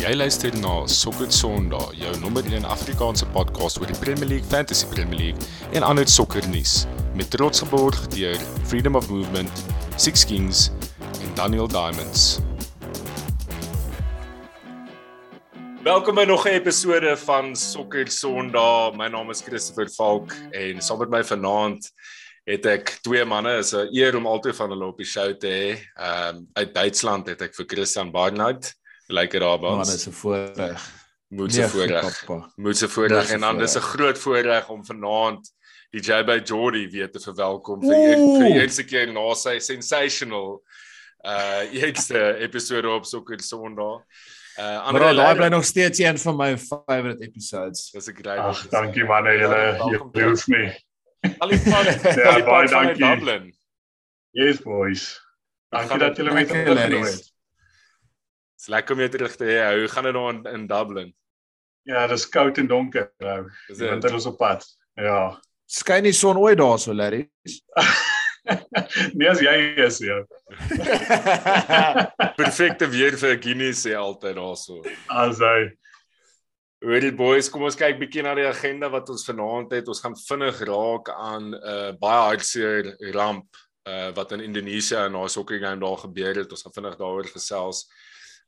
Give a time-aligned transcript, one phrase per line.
[0.00, 4.86] Jy luister na Sokker Sondag, jou nommer 1 Afrikaanse podcast oor die Premier League, Fantasy
[4.88, 6.86] Premier League en ander sokkernuus
[7.18, 8.40] met trots geborg deur
[8.70, 9.60] Freedom of Movement,
[10.00, 10.70] Six Kings
[11.20, 12.40] en Daniel Diamonds.
[15.84, 18.96] Welkom by nog 'n episode van Sokker Sondag.
[18.96, 21.92] My naam is Christopher Falk en saam met my vanaand
[22.48, 23.58] het ek twee manne.
[23.58, 25.76] Is 'n eer om altyd van hulle op die show te hê.
[26.00, 28.79] Ehm um, uit Duitsland het ek vir Christian Barnard
[29.10, 29.76] lyk dit daar by ons.
[29.76, 30.88] Man, dit is 'n voorreg.
[31.30, 32.28] Moet se voorreg.
[32.56, 35.52] Moet se voorreg en dan dis 'n groot voorreg om vanaand
[35.90, 40.60] die JB Jordy weer te verwelkom vir een, vir die eerste keer na sy sensational
[41.26, 44.04] uh eerste episode op Sokker Sondag.
[44.58, 47.90] Uh ander daai bly nog steeds een van my favorite episodes.
[47.90, 48.38] Dis 'n great.
[48.38, 50.70] Ag, dankie manne, julle julle hoef nie.
[51.38, 52.02] Al die pad.
[52.24, 53.04] ja, baie dankie.
[53.04, 53.54] Dublin.
[54.30, 55.20] Yes boys.
[55.68, 57.29] Dankie dat julle my genooi het.
[58.60, 59.60] Dis lekker om jou terug te hê.
[59.72, 61.14] Hoe gaan dit daar in, in Dublin?
[61.88, 63.38] Ja, dis koud en donker nou.
[63.70, 64.66] Dis winter ons op pad.
[65.00, 65.40] Ja.
[65.64, 67.22] Skyn die son ooit daar so, Larry?
[69.16, 70.18] nee, as jy is, ja.
[72.42, 74.82] Perfekte weer vir Guinness sê altyd daarso.
[75.08, 75.70] As hy
[76.84, 79.88] Hoorie boys, kom ons kyk bietjie na die agenda wat ons vanaand het.
[79.88, 83.48] Ons gaan vinnig raak aan 'n uh, baie hartseer ramp
[83.88, 86.52] uh, wat in Indonesië in 'n soccer game daar gebeur het.
[86.52, 87.86] Ons gaan vinnig daaroor gesels.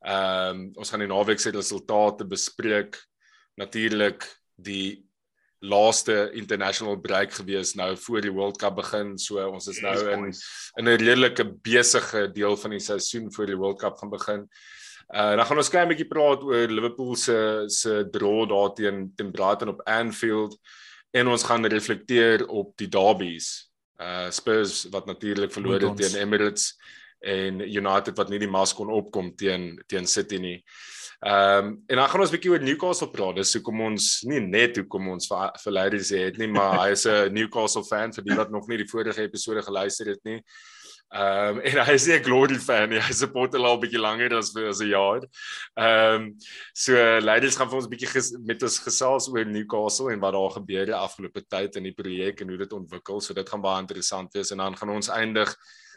[0.02, 2.98] Ehm um, ons gaan die naweek se resultate bespreek.
[3.54, 5.04] Natuurlik die
[5.62, 9.14] laaste international break gewees nou voor die World Cup begin.
[9.18, 10.24] So ons is nou in
[10.78, 14.48] in 'n redelike besige deel van die seisoen voor die World Cup gaan begin.
[15.14, 19.14] Uh dan gaan ons kyk 'n bietjie praat oor Liverpool se se draw daar teen
[19.32, 20.58] Brighton op Anfield
[21.12, 23.70] en ons gaan reflekteer op die derbies.
[24.00, 26.74] Uh Spurs wat natuurlik verloor het teen Emirates
[27.22, 30.58] en United wat nie die mas kon opkom teen teen City nie.
[31.22, 33.36] Ehm um, en dan gaan ons 'n bietjie oor Newcastle praat.
[33.36, 36.90] Dis hoekom ons nie net hoekom ons vir vir Larry sê het nie, maar hy
[36.90, 40.42] is 'n Newcastle fan vir die wat nog nie die vorige episode geluister het nie.
[41.12, 42.90] Ehm um, en hy is 'n Glory fan.
[42.90, 45.22] Hy support hulle al bietjie langer as vir as 'n jaar.
[45.76, 46.36] Ehm um,
[46.74, 50.50] so Larry gaan vir ons 'n bietjie met ons gesels oor Newcastle en wat daar
[50.58, 53.20] gebeur die afgelope tyd in die projek en hoe dit ontwikkel.
[53.20, 55.54] So dit gaan baie interessant wees en dan gaan ons eindig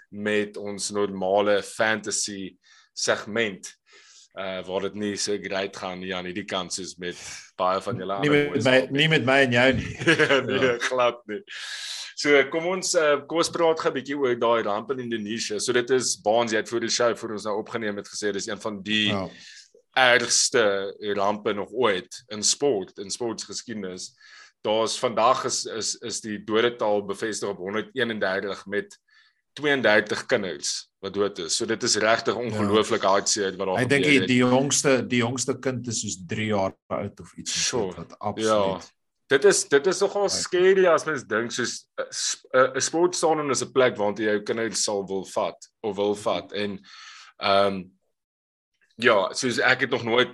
[0.10, 2.58] met ons normale fantasy
[2.94, 3.74] segment
[4.36, 7.20] uh waar dit nie so great gaan nie aan hierdie kant soos met
[7.56, 9.94] baie van julle ander nie met my nie met my en jou nie.
[10.50, 10.74] Nee ja.
[10.90, 11.40] glad nie.
[12.20, 15.60] So kom ons uh, kom ons praat gou 'n bietjie oor daai ramp in Indonesië
[15.60, 18.34] so dit is baans jy het vir die show vir ons nou opgeneem het gesê
[18.36, 19.30] dis een van die oh.
[19.96, 20.66] ergste
[21.16, 24.12] rampe nog ooit in sport in sportgeskiedenis.
[24.68, 29.00] Daar's vandag is is is die dodetal bevestig op 131 met
[29.56, 31.56] 32 kinders wat dood is.
[31.56, 33.14] So dit is regtig ongelooflik ja.
[33.16, 33.86] hartseer wat daar gebeur het.
[33.86, 37.56] Ek dink die, die jongste die jongste kind is soos 3 jaar oud of iets
[37.68, 38.84] so, wat absoluut.
[38.84, 38.94] Ja.
[39.34, 43.98] Dit is dit is nogal scary as mens dink soos 'n sportson is 'n plek
[43.98, 46.80] waar jy jou kinders sal wil vat of wil vat en
[47.38, 47.84] ehm um,
[48.96, 50.32] ja, soos ek het nog nooit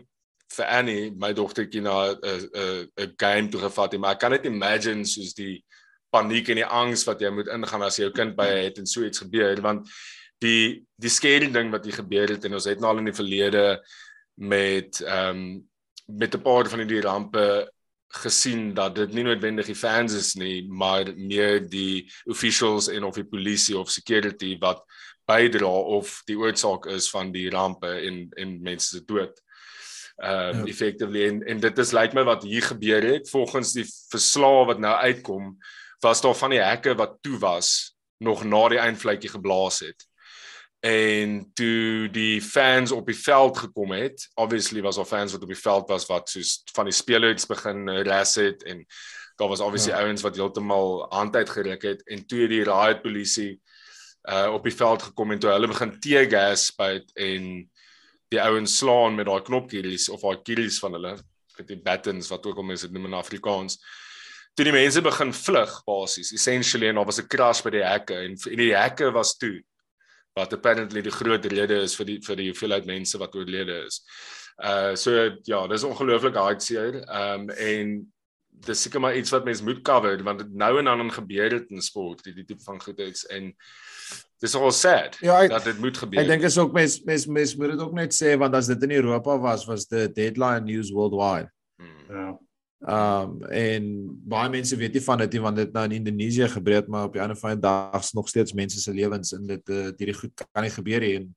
[0.51, 4.31] vir Annie, my dogtertjie na 'n 'n 'n game toe gevat nie, maar ek kan
[4.31, 5.63] net imagine soos die
[6.11, 8.89] paniek en die angs wat jy moet ingaan as jy jou kind by het en
[8.89, 9.89] so iets gebeur want
[10.43, 13.19] die die scary ding wat hier gebeur het en ons het nou al in die
[13.19, 13.65] verlede
[14.35, 15.43] met ehm um,
[16.11, 17.71] met 'n paar van die rampe
[18.11, 23.15] gesien dat dit nie noodwendig die fans is nie maar meer die officials en of
[23.15, 24.83] die polisie of security wat
[25.31, 29.37] bydra of die oorsaak is van die rampe en en mense se dood.
[30.21, 30.71] Ehm um, ja.
[30.73, 34.65] effectively en en dit is lyk like my wat hier gebeur het volgens die verslae
[34.65, 35.55] wat nou uitkom
[36.01, 40.07] was daar van die hekke wat toe was nog na die eindvletjie geblaas het.
[40.81, 45.53] En toe die fans op die veld gekom het, obviously was daar fans wat op
[45.53, 48.85] die veld was wat soos van die spelers begin res het en
[49.41, 50.01] daar was obviously ja.
[50.01, 53.61] ouens wat heeltemal hand uitgeruk het en toe die riot polisie
[54.29, 57.47] uh op die veld gekom en toe hulle begin tear gas spuit en
[58.29, 61.15] die ouens slaan met daai knopkies of daai kies van hulle
[61.57, 63.79] met die buttons wat ook al mense dit noem in Afrikaans
[64.55, 68.15] toe die mense begin vlug basies essentially en daar was 'n crash by die hekke
[68.25, 69.61] en, en die hekke was toe
[70.35, 74.01] wat apparently die groot rede is vir die vir die hoeveelheid mense wat oorlede is.
[74.63, 75.11] Uh so
[75.43, 77.01] ja, dis ongelooflik hartseer.
[77.07, 78.11] Um en
[78.65, 81.71] dis seker maar iets wat mense moet cover want dit nou en dan gebeur dit
[81.71, 83.49] in sport, die, die tipe van goed iets en
[84.41, 86.21] dis al sad ja, ek, dat dit moet gebeur.
[86.21, 88.87] Ek dink is ook mense mense mes moet dit ook net sê want as dit
[88.87, 91.49] in Europa was was dit deadline news worldwide.
[91.81, 92.05] Hmm.
[92.09, 92.29] Ja.
[92.81, 93.83] Um en
[94.25, 97.05] baie mense weet nie van dit nie want dit nou in Indonesië gebeur het maar
[97.05, 100.17] op die ander van die dag nog steeds mense se lewens in dit uh, hierdie
[100.17, 101.11] goed kan nie gebeur nie.
[101.19, 101.27] En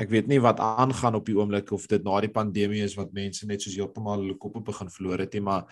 [0.00, 3.12] ek weet nie wat aangaan op die oomblik of dit na die pandemie is wat
[3.12, 5.66] mense net soos heeltemal hulle koppe begin verloor het nie maar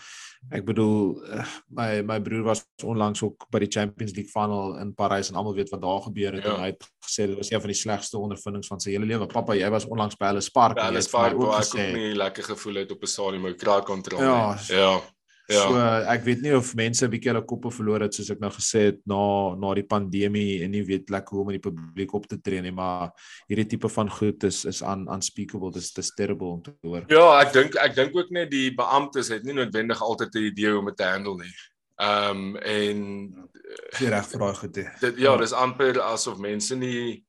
[0.53, 4.93] ek bedoel eh, my my broer was onlangs ook by die Champions League final in
[4.97, 6.45] Parys en almal weet wat daar gebeur het.
[6.45, 6.55] Ja.
[6.55, 9.29] en hy het gesê dit was een van die slegste ondervindings van sy hele lewe.
[9.31, 12.13] Pappa jy was onlangs by hulle Spark en jy het ook gesê ek het nie
[12.21, 14.59] lekker gevoel het op 'n stadion met kraak kontrole ja.
[14.69, 14.93] ja
[15.51, 15.63] Ja.
[15.67, 15.79] So
[16.13, 18.85] ek weet nie of mense 'n bietjie hulle koppe verloor het soos ek nou gesê
[18.91, 22.29] het na na die pandemie en nie weet lekker hoe om in die publiek op
[22.31, 23.11] te tree nie, maar
[23.49, 25.73] hierdie tipe van goed is is un, unspeakable.
[25.73, 27.05] Dis dis terrible om te hoor.
[27.09, 30.71] Ja, ek dink ek dink ook net die beamptes het nie noodwendig altyd 'n idee
[30.71, 31.55] hoe om dit te handle nie.
[32.01, 33.01] Ehm um, en
[33.99, 34.79] jy reg daai goed.
[35.01, 37.25] Dit ja, dis amper asof mense nie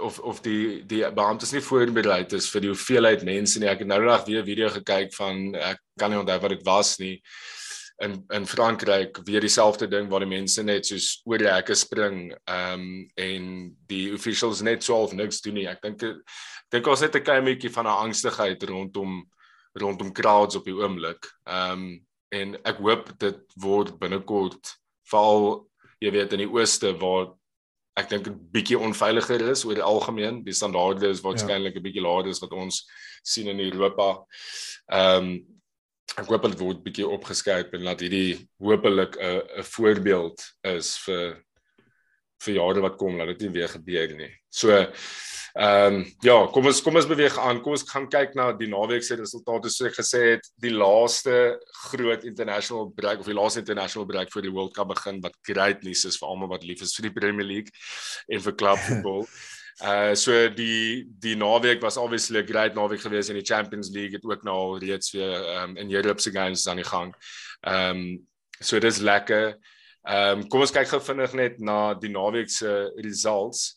[0.00, 3.70] of of die die beamptes nie voorberei is vir die hoeveelheid mense nie.
[3.70, 6.96] Ek het nou net weer video gekyk van ek kan nie onthou wat dit was
[7.02, 7.16] nie
[8.02, 12.32] in in Frankryk weer dieselfde ding waar die mense net soos oor die hekke spring
[12.44, 12.86] ehm um,
[13.16, 13.50] en
[13.90, 15.68] die officials net so of niks doen nie.
[15.70, 16.02] Ek dink
[16.72, 19.22] dink ons het 'n klein bietjie van 'n angstigheid rondom
[19.78, 21.28] rondom crowds op die oomblik.
[21.46, 25.68] Ehm um, en ek hoop dit word binnekort veral
[26.00, 27.34] jy weet in die ooste waar
[27.96, 30.42] ek dink 'n bietjie onveiliger is oor die algemeen.
[30.44, 31.86] Die standaarde is waarskynlik 'n ja.
[31.86, 32.88] bietjie laer as wat ons
[33.22, 34.24] sien in Europa.
[34.88, 35.32] Ehm um,
[36.20, 41.44] ek hoop dit word bietjie opgeskerp en laat hierdie hopelik 'n 'n voorbeeld is vir
[42.46, 44.32] vir jare wat kom dat dit nie weer gebeur nie.
[44.50, 44.72] So
[45.52, 47.60] ehm um, ja, kom ons kom ons beweeg aan.
[47.60, 49.68] Kom ons gaan kyk na die naweek se resultate.
[49.68, 51.58] So ek gesê het die laaste
[51.90, 55.84] groot international break of die laaste international break vir die World Cup begin wat great
[55.84, 57.74] nuus is vir almal wat lief is vir die Premier League
[58.28, 59.28] en vir club football.
[59.80, 64.12] Uh so die die naweek was obviously 'n great naweek geweest in die Champions League
[64.12, 67.14] het ook nou reeds weer um, in Europe se games aan die gang.
[67.60, 68.28] Ehm um,
[68.60, 69.56] so dit is lekker.
[70.02, 73.76] Ehm um, kom ons kyk gou vinnig net na die naweek se results.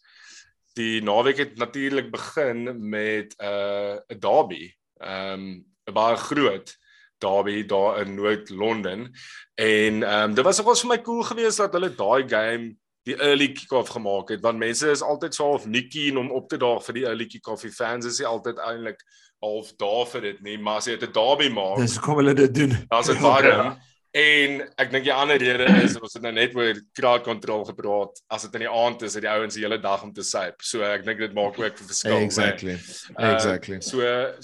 [0.76, 4.74] Die naweek het natuurlik begin met 'n uh, 'n derby.
[5.00, 6.78] Ehm um, 'n baie groot
[7.18, 9.12] derby daar in Noord-Londen
[9.56, 12.76] en ehm um, dit was ook vir my cool geweest dat hulle daai game
[13.06, 16.50] die early kick-off gemaak het want mense is altyd so half nie keen om op
[16.50, 17.62] te daag vir die early kick-off.
[17.62, 19.02] Die fans is nie altyd eintlik
[19.44, 22.34] half daar vir dit nie, maar as jy dit 'n derby maak, dis kom hulle
[22.34, 22.74] dit doen.
[22.90, 23.78] Daar's 'n warm
[24.16, 28.22] en ek dink die ander rede is ons het nou net oor crowd control gepraat.
[28.32, 30.64] As dit in die aand is, het die ouens die hele dag om te syp.
[30.64, 32.18] So ek dink dit maak ook 'n verskil.
[32.24, 32.78] Exactly.
[33.20, 33.82] Uh, exactly.
[33.82, 34.00] So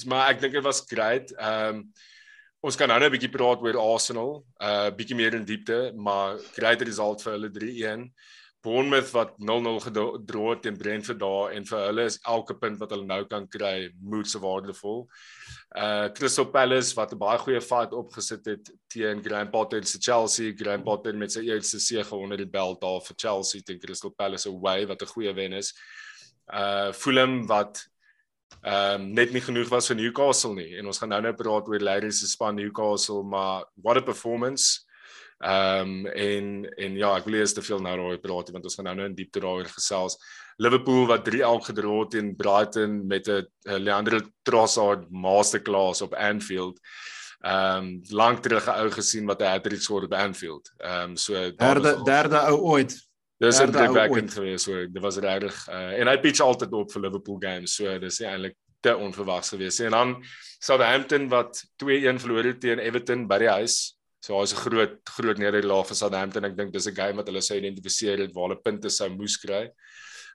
[0.05, 1.31] maar ek dink dit was great.
[1.39, 1.91] Ehm um,
[2.61, 5.91] Ons kan nou net 'n bietjie praat oor Arsenal, 'n uh, bietjie meer in diepte,
[5.95, 8.03] maar great result vir hulle 3-1.
[8.61, 13.07] Bournemouth wat 0-0 gedra teen Brentford daar en vir hulle is elke punt wat hulle
[13.09, 15.07] nou kan kry moet se waardevol.
[15.73, 20.53] Uh Crystal Palace wat 'n baie goeie fight opgesit het teen Graham Potter se Chelsea,
[20.53, 24.49] Graham Potter met sy eerste sege onder die belt daar vir Chelsea teen Crystal Palace
[24.49, 25.73] away wat 'n goeie wen is.
[26.53, 27.91] Uh Fulham wat
[28.61, 31.67] ehm um, net nie genoeg was vir Newcastle nie en ons gaan nou nou praat
[31.67, 34.85] oor Larry se span Newcastle maar what a performance
[35.41, 38.75] Ehm um, en en ja, ek wil eers te veel nou daaroor praat want ons
[38.77, 40.17] gaan nou nou in diepte daaroor gesels.
[40.61, 43.47] Liverpool wat 3-1 gedra het teen Brighton met 'n
[43.81, 46.77] Leandro Trossard masterclass op Anfield.
[47.41, 50.69] Ehm um, lank terug ou gesien wat hy hat-trick skoor op Anfield.
[50.77, 52.93] Ehm um, so derde derde ou ooit.
[53.39, 56.71] Dis 'n big back in gewees so dit was regtig uh, en hy pitch altyd
[56.71, 57.75] op vir Liverpool games.
[57.75, 59.79] So dis eintlik te onverwags geweest.
[59.79, 60.23] En dan
[60.59, 63.97] Southampton wat 2-1 verloor het teen Everton by die huis.
[64.21, 66.45] So daar's 'n groot groot nederlaag vir Southampton.
[66.45, 69.37] Ek dink dis 'n game wat hulle sou identifiseer het waar hulle punte sou moes
[69.37, 69.71] kry.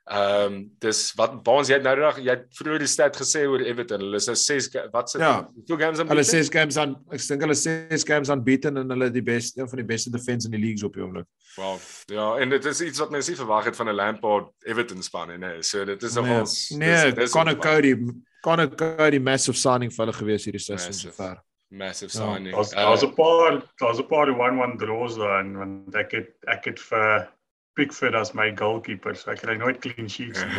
[0.07, 3.45] Ehm um, dis wat Baans jy het nou reg jy het vroeër die stat gesê
[3.47, 3.99] oor Everton.
[3.99, 7.19] Hulle is 'n 6 wat se ja, two games aan Hulle 6 games aan ek
[7.27, 10.47] dink hulle 6 games aan beaten en hulle die beste een van die beste defense
[10.47, 11.25] in die leagues op die oomblik.
[11.57, 11.79] Wow.
[12.05, 15.27] Ja, en dit is iets wat mense nie verwag het van 'n Lampard Everton span
[15.27, 15.37] nie.
[15.37, 15.61] Nee.
[15.63, 17.95] So dit is nogal Nee, nee Connor Cody
[18.41, 22.55] Connor Cody massive signing vir hulle gewees hierdie seisoen sover massive ja, signing.
[22.55, 26.79] Daar's daar's 'n paar daar's 'n paar 1-1 draws daarin want ek het ek het
[26.79, 27.27] vir
[27.73, 30.55] Pickford as my goalkeeper, so ek kry nooit clean sheets nie.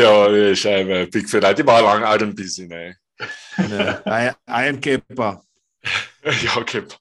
[0.00, 2.68] ja, ja, skielik Pickford het baie lank oudenpies nie.
[2.68, 2.94] Nee,
[4.06, 5.40] I I am keeper.
[6.44, 6.92] ja, keep.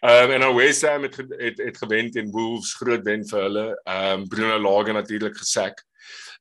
[0.00, 3.42] Ehm um, en nou West Ham het het, het gewen teen Wolves, groot wen vir
[3.42, 3.66] hulle.
[3.84, 5.84] Ehm um, Bruno Lage natuurlik gesak.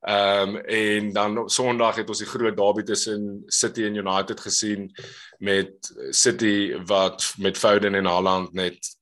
[0.01, 4.91] Ehm um, en dan Sondag het ons die groot derby tussen City en United gesien
[5.37, 8.97] met City wat met Foden en Haaland net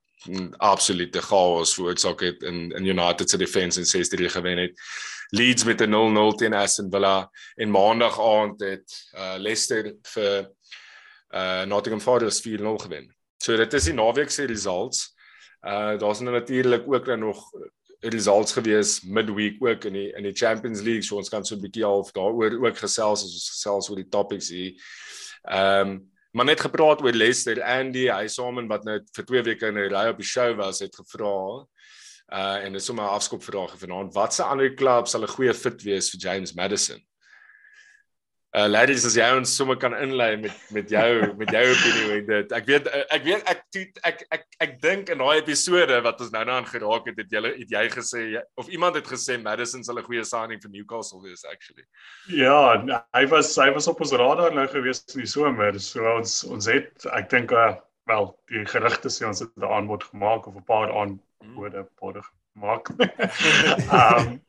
[0.57, 4.81] absolute chaos veroorsaak het in in United se defense en 6-3 gewen het.
[5.29, 10.51] Leeds met 'n 0-0 teen Aston Villa en Maandag aand het uh, Leicester vir
[11.29, 13.15] uh, Nottingham Forest 4-0 gewen.
[13.37, 15.15] So dit is die naweek se results.
[15.61, 17.51] Uh daar's nou natuurlik ook dan nog
[18.01, 21.61] results gewees midweek ook in die in die Champions League so ons kan so 'n
[21.61, 24.73] bietjie half daaroor ook gesels as ons gesels oor die topics hier.
[25.43, 29.43] Ehm um, maar net gepraat oor Leicester Andy hy saam en wat nou vir 2
[29.43, 31.65] weke in 'n ry op die show was het gevra
[32.31, 35.53] uh en dis sommer 'n afskop vraag vanaand wat se ander klub sal 'n goeie
[35.53, 37.01] fit wees vir James Madison?
[38.49, 42.23] Uh ladies as jy ons sommer kan inlei met met jou met jou opinie oor
[42.25, 42.53] dit.
[42.57, 46.31] Ek weet ek weet ek ek ek ek, ek dink in daai episode wat ons
[46.33, 48.23] nou nou aan geraak het, het jy het jy gesê
[48.57, 51.85] of iemand het gesê Madison sal 'n goeie signing vir Newcastle wees actually.
[52.33, 52.81] Ja,
[53.13, 55.77] hy was hy was op ons radar nou gewees in die somer.
[55.77, 57.77] So ons ons het ek dink uh
[58.09, 62.38] wel die gerugte sê ons het 'n aanbod gemaak of 'n paar aanbode hmm.
[62.53, 62.89] Maak.
[62.97, 64.39] Ehm um,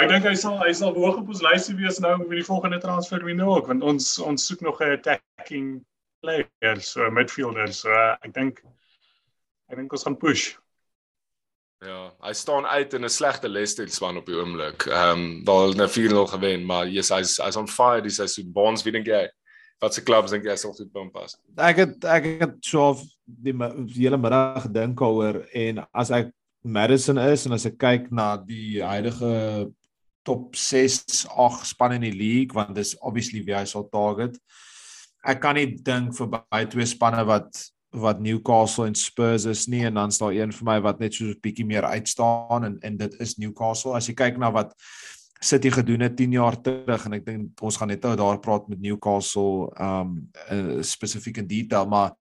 [0.00, 2.80] ek dink hy sal hy sal hoog op ons lysie wees nou met die volgende
[2.82, 5.68] transfer window ook want ons ons soek nog 'n attacking
[6.22, 8.62] player so 'n midfielder so uh, ek dink
[9.70, 10.52] ek dink ons gaan push.
[11.82, 14.86] Ja, hy staan uit in 'n slegte Leicester span op die oomblik.
[14.86, 18.34] Ehm um, waar hulle nou 4-0 gewen, maar yes, hy's hy's on fire dis hy's
[18.34, 19.28] so bonds wie dink jy?
[19.80, 21.34] Wat se klubs dink jy sal goed by hom pas?
[21.56, 26.30] Ek het ek het so die, die hele middag gedink daaroor en as ek
[26.62, 29.70] Madison is en as ek kyk na die huidige
[30.22, 34.38] top 6 8 spanne in die league want dis obviously wie hy sal target.
[35.26, 37.50] Ek kan nie dink vir baie twee spanne wat
[37.92, 41.24] wat Newcastle en Spurs is nie en dan staan een vir my wat net so
[41.24, 43.94] 'n bietjie meer uitstaan en en dit is Newcastle.
[43.94, 44.72] As jy kyk na wat
[45.42, 48.68] City gedoen het 10 jaar terug en ek dink ons gaan net nou daar praat
[48.70, 50.14] met Newcastle um
[50.54, 52.14] uh, spesifiek in detail maar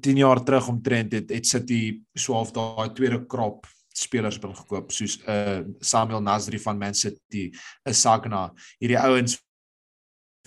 [0.00, 4.92] 10 jaar terug omtrent het, het City so half daai tweede krop spelers bin gekoop
[4.94, 7.50] soos uh Samuel Nasri van Man City,
[7.86, 8.50] 'n Sagna,
[8.80, 9.38] hierdie ouens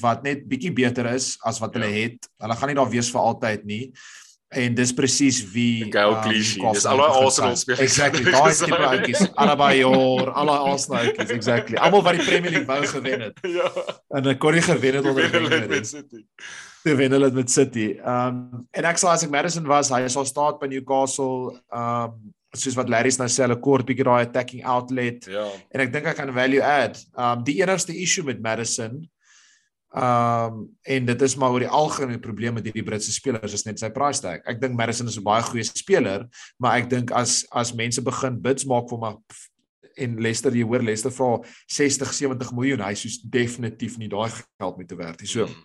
[0.01, 2.05] wat net bietjie beter is as wat hulle ja.
[2.05, 2.27] het.
[2.43, 3.83] Hulle gaan nie daar wees vir altyd nie.
[4.53, 6.61] En dis presies wie Gail um, Clichy.
[6.61, 7.81] Dis al daai Arsenal spelers.
[7.81, 8.25] Exactly.
[8.29, 9.23] Daai tipe ouetjies.
[9.41, 11.33] Arabayor, al daai Arsenal ouetjies.
[11.33, 11.79] Exactly.
[11.81, 13.41] Almal wat die Premier League wou gewen het.
[13.57, 13.71] ja.
[14.13, 16.21] En hulle kon nie gewen het onder Wenger City.
[16.85, 17.87] Toe wen hulle met City.
[18.05, 22.15] Um en ek sê as ek Madison was, hy sal staan by Newcastle um
[22.55, 25.25] soos wat Larry's nou sê, hulle kort bietjie daai attacking outlet.
[25.27, 25.49] Ja.
[25.73, 27.01] En ek dink hy kan value add.
[27.17, 29.01] Um die enigste issue met Madison
[29.95, 33.79] Um en dit is maar oor die algemene probleem met hierdie Britse spelers is net
[33.79, 34.41] sy price tag.
[34.43, 36.27] Ek dink Madison is 'n baie goeie speler,
[36.59, 39.21] maar ek dink as as mense begin bids maak vir hom
[39.95, 41.39] en Leicester jy hoor Leicester vra
[41.71, 45.31] 60 70 miljoen, hy soos definitief nie daai geld met te werk nie.
[45.31, 45.63] So mm.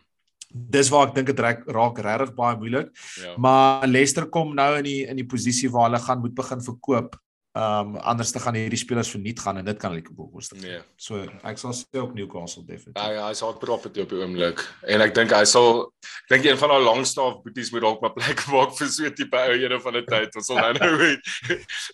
[0.71, 2.95] dis waar ek dink dit raak regtig baie moeilik.
[3.19, 3.35] Ja.
[3.37, 7.19] Maar Leicester kom nou in die in die posisie waar hulle gaan moet begin verkoop
[7.53, 10.61] Ehm um, anders te gaan hierdie spelers verniet gaan en dit kan lekker bekostig.
[10.63, 10.77] Nee.
[10.95, 13.03] So ek sal sê op Newcastle definitief.
[13.03, 14.63] Ja, hy sal profit op die oomblik.
[14.87, 18.15] En ek dink hy sal ek dink een van daai langstaaf boeties moet dalk maar
[18.15, 20.39] plek maak vir so 'n tipe ou ene van 'n tyd.
[20.39, 21.19] Ons sal nou nou oor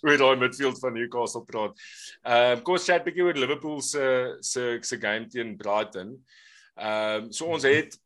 [0.05, 1.73] oor daai midfield van Newcastle praat.
[2.21, 6.19] Ehm um, kom ons chat 'n bietjie oor Liverpool se se se game teen Brighton.
[6.77, 7.97] Ehm um, so ons het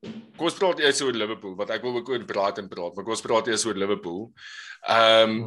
[0.00, 3.12] Kom ons praat eers oor Liverpool wat ek wil ook oor Brighton praat, maar kom
[3.12, 4.22] ons praat eers oor Liverpool.
[4.88, 5.40] Ehm um,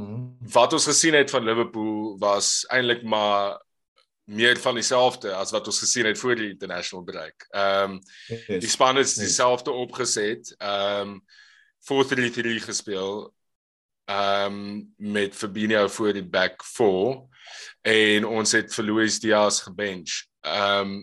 [0.54, 3.58] wat ons gesien het van Liverpool was eintlik maar
[4.30, 7.48] meer van dieselfde as wat ons gesien het voor die international break.
[7.50, 8.62] Ehm um, yes.
[8.62, 10.54] die span is dieselfde opgeset.
[10.60, 11.24] Ehm um,
[11.90, 13.34] 4-3-3 gespeel.
[14.06, 17.26] Ehm um, met Fabinho voor die back 4
[17.82, 20.22] en ons het vir Luis Diaz gebench.
[20.46, 20.96] Ehm um,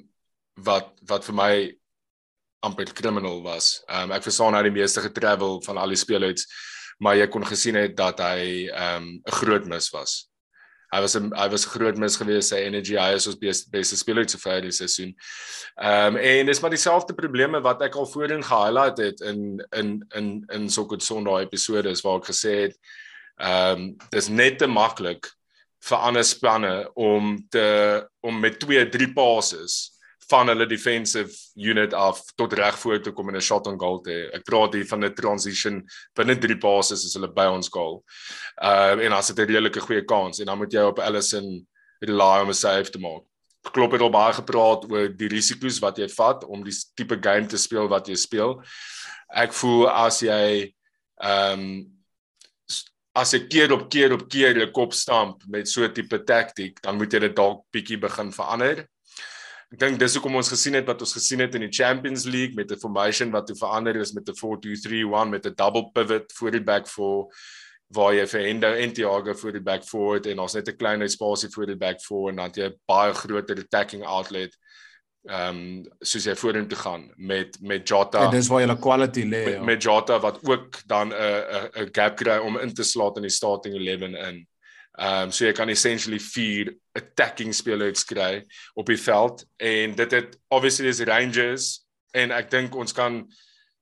[0.54, 1.79] wat wat vir my
[2.66, 3.82] amper criminal was.
[3.88, 6.46] Ehm um, ek verstaan hy die meeste getravel van al die spelers,
[7.00, 10.30] maar jy kon gesien het dat hy ehm um, 'n groot mis was.
[10.90, 13.70] Hy was 'n hy was 'n groot mis gewees sy energy hy is ons beste
[13.70, 15.14] beste speler vir die seisoen.
[15.80, 20.04] Ehm um, en dis maar dieselfde probleme wat ek al voorheen gehighlight het in in
[20.14, 22.76] in in so 'n Sondag episode is waar ek gesê het
[23.38, 25.30] ehm um, dis net te maklik
[25.80, 29.96] vir ander spanne om te om met 2 3 passes
[30.30, 34.00] van hulle defensive unit af tot reg voor toe kom in 'n shot on goal
[34.00, 34.30] te.
[34.32, 35.82] Ek praat hier van 'n transition
[36.14, 38.04] binne 3 passes is hulle by ons goal.
[38.62, 41.66] Uh en as dit 'n redelike goeie kans en dan moet jy op Allison
[42.00, 43.22] rely om 'n save te maak.
[43.72, 47.46] Klop het al baie gepraat oor die risiko's wat jy vat om die tipe game
[47.46, 48.62] te speel wat jy speel.
[49.34, 50.74] Ek voel as jy
[51.22, 52.00] ehm um,
[53.12, 56.80] as jy keer op keer op keer jou kop stamp met so 'n tipe taktik,
[56.82, 58.86] dan moet jy dit dalk bietjie begin verander
[59.70, 62.56] Ek dink dis hoekom ons gesien het wat ons gesien het in die Champions League
[62.58, 66.50] met 'n formation wat toe verander is met 'n 4-2-3-1 met 'n double pivot voor
[66.50, 67.30] die back four
[67.94, 70.76] waar jy vir Hendo en Thiago voor die back four het en ons net 'n
[70.76, 74.56] klein spasie voor die back four en dan jy baie groter attacking outlet
[75.28, 78.24] ehm um, soos jy vorentoe gaan met met Jota.
[78.24, 79.44] En dis waar jy 'n quality lê.
[79.44, 79.62] Met, ja.
[79.62, 83.22] met Jota wat ook dan 'n 'n 'n gap kry om in te slaat in
[83.22, 84.48] die starting 11 in.
[84.98, 88.44] Ehm um, so jy kan essentially vier attacking spelers kry
[88.74, 89.44] op die veld.
[89.56, 91.86] En dit het obviously is Rangers.
[92.12, 93.22] En ek dink ons kan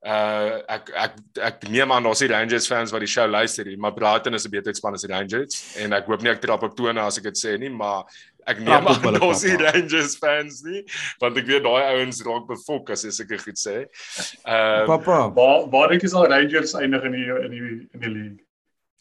[0.06, 3.78] uh ek ek ek neem aan daar's die Rangers fans wat die show luister hier,
[3.78, 5.74] maar Brighton is 'n beter span as die Rangers.
[5.76, 8.04] En ek hoop nie ek trap op tone as ek dit sê nie, maar
[8.46, 10.84] ek neem aan daar's die Rangers fans nie,
[11.18, 13.86] want ek weet daai ouens raak befok as ek dit goed sê.
[14.46, 18.12] Uh Papa, waar waar dink jy sal Rangers eindig in die in die in die
[18.14, 18.47] league?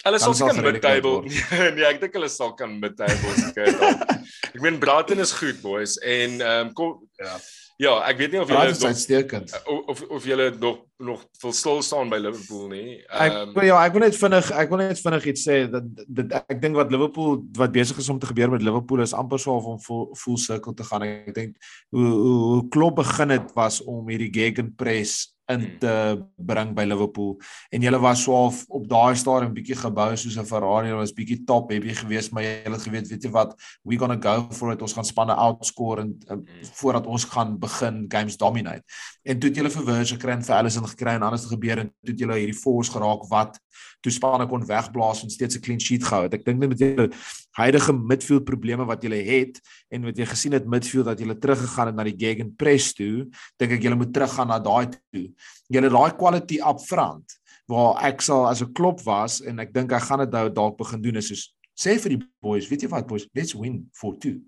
[0.06, 1.22] Hulle sal seker mid-table.
[1.76, 3.72] nee, ek dink hulle sal kan mid-table seker.
[4.54, 7.38] ek meen Brighton is goed boys en ehm um, kom ja.
[7.78, 12.10] Ja, ek weet nie of julle nog of of julle nog nog vol stil staan
[12.10, 12.98] by Liverpool nie.
[13.06, 16.36] Ehm um, ja, ek wil net vinnig ek wil net vinnig iets sê dat dit
[16.40, 19.58] ek dink wat Liverpool wat besig is om te gebeur met Liverpool is amper so
[19.60, 21.06] of om full, full circle te gaan.
[21.06, 21.56] Ek dink
[21.94, 25.78] hoe hoe, klop begin het was om hierdie gegenpress in hmm.
[25.80, 25.94] te
[26.36, 27.38] bring by Liverpool
[27.72, 31.72] en julle was so op, daai stadium bietjie gebou soos 'n Ferrari was bietjie top
[31.72, 34.82] heavy geweest maar julle het geweet weet jy wat we going to go for it
[34.82, 36.38] ons gaan spanne outscore en uh,
[36.82, 38.84] voordat ons gaan begin games dominate
[39.24, 41.90] en toe het julle vir Virgil gekry en vir Alisson gekry en het gebeur en
[41.90, 43.60] toe het julle hierdie force geraak wat
[44.02, 46.34] toe spanne kon wegblaas en steeds 'n clean sheet gehou het.
[46.34, 47.10] Ek dink net met julle
[47.58, 51.88] huidige midfield probleme wat julle het en wat jy gesien het midfield dat julle teruggegaan
[51.88, 53.28] het na die gegen press toe
[53.58, 55.34] dink ek julle moet teruggaan na daai toe.
[55.68, 59.92] Julle daai quality up front waar ek sal as 'n klop was en ek dink
[59.92, 61.18] ek gaan dit nou dalk begin doen.
[61.18, 64.42] Is soos sê vir die boys, weet jy wat boys, let's win for two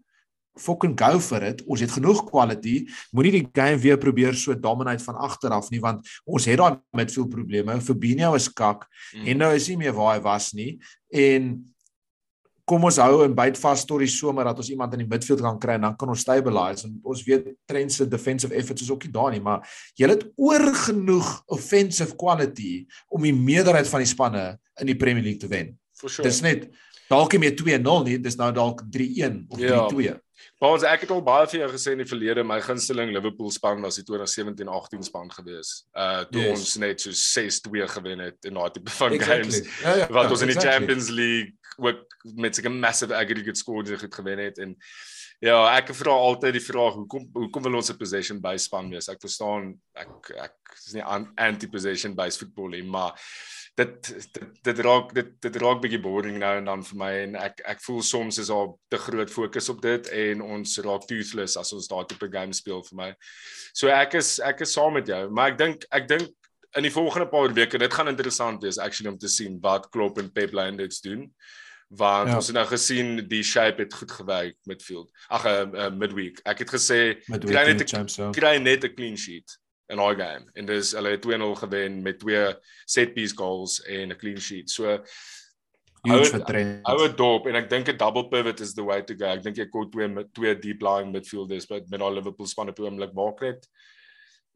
[0.60, 1.64] fucking go for it.
[1.68, 2.84] Ons het genoeg quality.
[3.16, 6.80] Moenie die game weer probeer so dominate van agter af nie want ons het daar
[6.98, 7.80] midfield probleme.
[7.82, 8.86] Fabinho is kak.
[9.14, 9.26] Mm.
[9.26, 10.72] Hendo nou is nie meer waar hy was nie
[11.16, 11.54] en
[12.70, 15.42] kom ons hou en byt vas tot die somer dat ons iemand in die midfield
[15.42, 18.92] kan kry en dan kan ons stabilise en ons weet Trent se defensive efforts is
[18.94, 19.66] ook nie daar nie maar
[19.98, 24.46] jy het oor genoeg offensive quality om die meerderheid van die spanne
[24.80, 25.74] in die Premier League te wen.
[25.98, 26.28] For sure.
[26.30, 26.70] Dis net
[27.10, 29.66] dalk nie meer 2-0 nie, dis nou dalk 3-1 of 3-2.
[29.66, 29.86] Ja.
[29.90, 30.14] 3
[30.60, 33.80] Baas, ek het al baie vir jou gesê in die verlede, my gunsteling Liverpool span
[33.86, 35.86] was die 2017-18 span gewees.
[35.96, 36.58] Uh toe yes.
[36.58, 39.38] ons net so 6-2 gewen het in daai tipe van exactly.
[39.40, 40.74] games ja, ja, wat ja, ons in die exactly.
[40.74, 42.04] Champions League ook
[42.36, 44.76] met so 'n massive aggregate score so goed gewen het en
[45.40, 49.08] Ja, ek vra altyd die vraag hoekom hoekom wil ons 'n possession based span wees?
[49.08, 53.16] Ek verstaan ek ek is nie anti possession based voetbal nie, maar
[53.80, 57.38] dit dit dit raak dit dit raak bietjie boring nou en dan vir my en
[57.44, 61.58] ek ek voel soms is daar te groot fokus op dit en ons raak toothless
[61.62, 63.10] as ons daai tipe game speel vir my.
[63.74, 66.36] So ek is ek is saam met jou, maar ek dink ek dink
[66.78, 70.20] in die volgende paar weke dit gaan interessant wees actually om te sien wat Klopp
[70.22, 71.26] en Pep Linders doen
[71.90, 72.36] want ja.
[72.38, 75.10] ons het nou gesien die shape het goed gewerk midfield.
[75.34, 76.38] Ag 'n uh, eh, uh, midweek.
[76.46, 79.58] Ek het gesê kry net 'n kry net 'n clean sheet
[79.90, 82.46] in daai game en dis hulle het 2-0 gewen met twee
[82.86, 84.70] set piece goals en 'n clean sheet.
[84.70, 85.00] So
[87.04, 89.26] dit dop en ek dink 'n double pivot is the way to go.
[89.26, 92.70] Ek dink jy kon twee met twee deep lying midfielders met met al Liverpool span
[92.70, 93.68] op oomblik maak net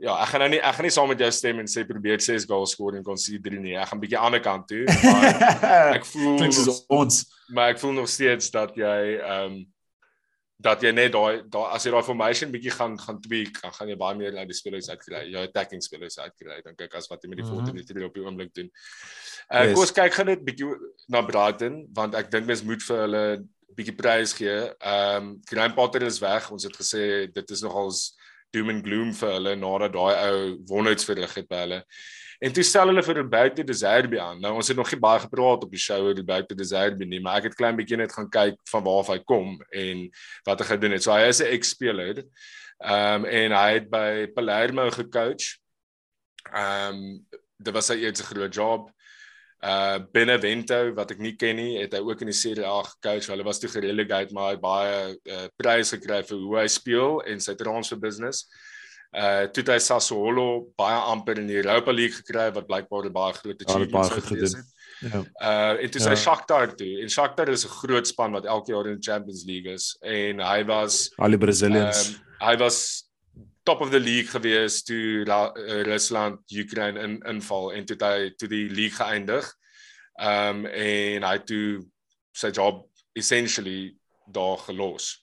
[0.03, 2.21] ja, ek gaan nou nie ek gaan nie saam met jou stem en sê probeer
[2.23, 3.75] 6 goals skoor en kon sien 3 nie.
[3.79, 4.83] Ek gaan bietjie aan die ander kant toe.
[5.63, 7.21] Maar ek voel soos ons.
[7.53, 9.61] Maar ek voel nog steeds dat jy ehm um,
[10.57, 13.89] dat jy net daai daai as jy daai formation bietjie gaan gaan tweak, dan gaan
[13.89, 15.25] jy baie meer uit die spelers uitkry.
[15.33, 18.05] Jou attacking spelers uitkry dink ek as wat jy met die 14 mm -hmm.
[18.07, 18.69] op die oomblik doen.
[19.49, 19.73] Uh yes.
[19.73, 20.69] kom ons kyk gou net bietjie
[21.07, 23.25] na Brighton want ek dink mens moet vir hulle
[23.75, 24.57] bietjie prys gee.
[24.79, 26.51] Ehm um, Graham Potter is weg.
[26.51, 28.13] Ons het gesê dit is nogals
[28.53, 31.79] doom and gloom vir hulle nadat daai ou wonders verrig het by hulle.
[32.43, 34.41] En toe stel hulle vir Roberto De Zerbi aan.
[34.43, 37.21] Nou ons het nog nie baie gepraat op die show oor Roberto De Zerbi nie,
[37.23, 40.09] maar ek het klein bietjie net gaan kyk van waar hy kom en
[40.49, 41.05] wat hy gedoen het.
[41.05, 42.23] So hy is 'n ex-speler.
[42.83, 45.55] Ehm um, en hy het by Palermo gecoach.
[46.51, 47.25] Ehm um,
[47.63, 48.91] dit was sy eerste groot job
[49.63, 53.29] uh Benevento wat ek nie ken nie, het hy ook in die Serie A gecoach.
[53.31, 57.39] Hulle was toe gerelegate, maar hy baie uh, pryse gekry vir hoe hy speel en
[57.39, 58.43] sy transfer business.
[59.13, 63.59] Uh toe hy Sassuolo baie amper in die Europa League gekry wat blykbaar baie groot
[63.61, 64.55] achievement was.
[65.03, 65.19] Ja.
[65.21, 66.17] Uh en toe sy ja.
[66.17, 66.95] Shakhtar toe.
[67.03, 70.39] En Shakhtar is 'n groot span wat elke jaar in die Champions League is en
[70.41, 72.07] hy was al die Brazilians.
[72.09, 72.79] Um, hy was
[73.63, 75.51] top of the league gewees toe uh,
[75.85, 79.45] Rusland Ukraine in inval en toe hy toe die league geëindig.
[80.17, 81.85] Um en hy toe
[82.33, 83.93] sy job essentially
[84.25, 85.21] daar gelos.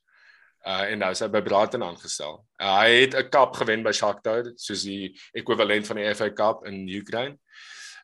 [0.63, 2.45] Uh en nou is hy by Brighton aangestel.
[2.61, 6.67] Uh, hy het 'n cup gewen by Shakhtar, soos die ekwivalent van die FA Cup
[6.67, 7.39] in Ukraine.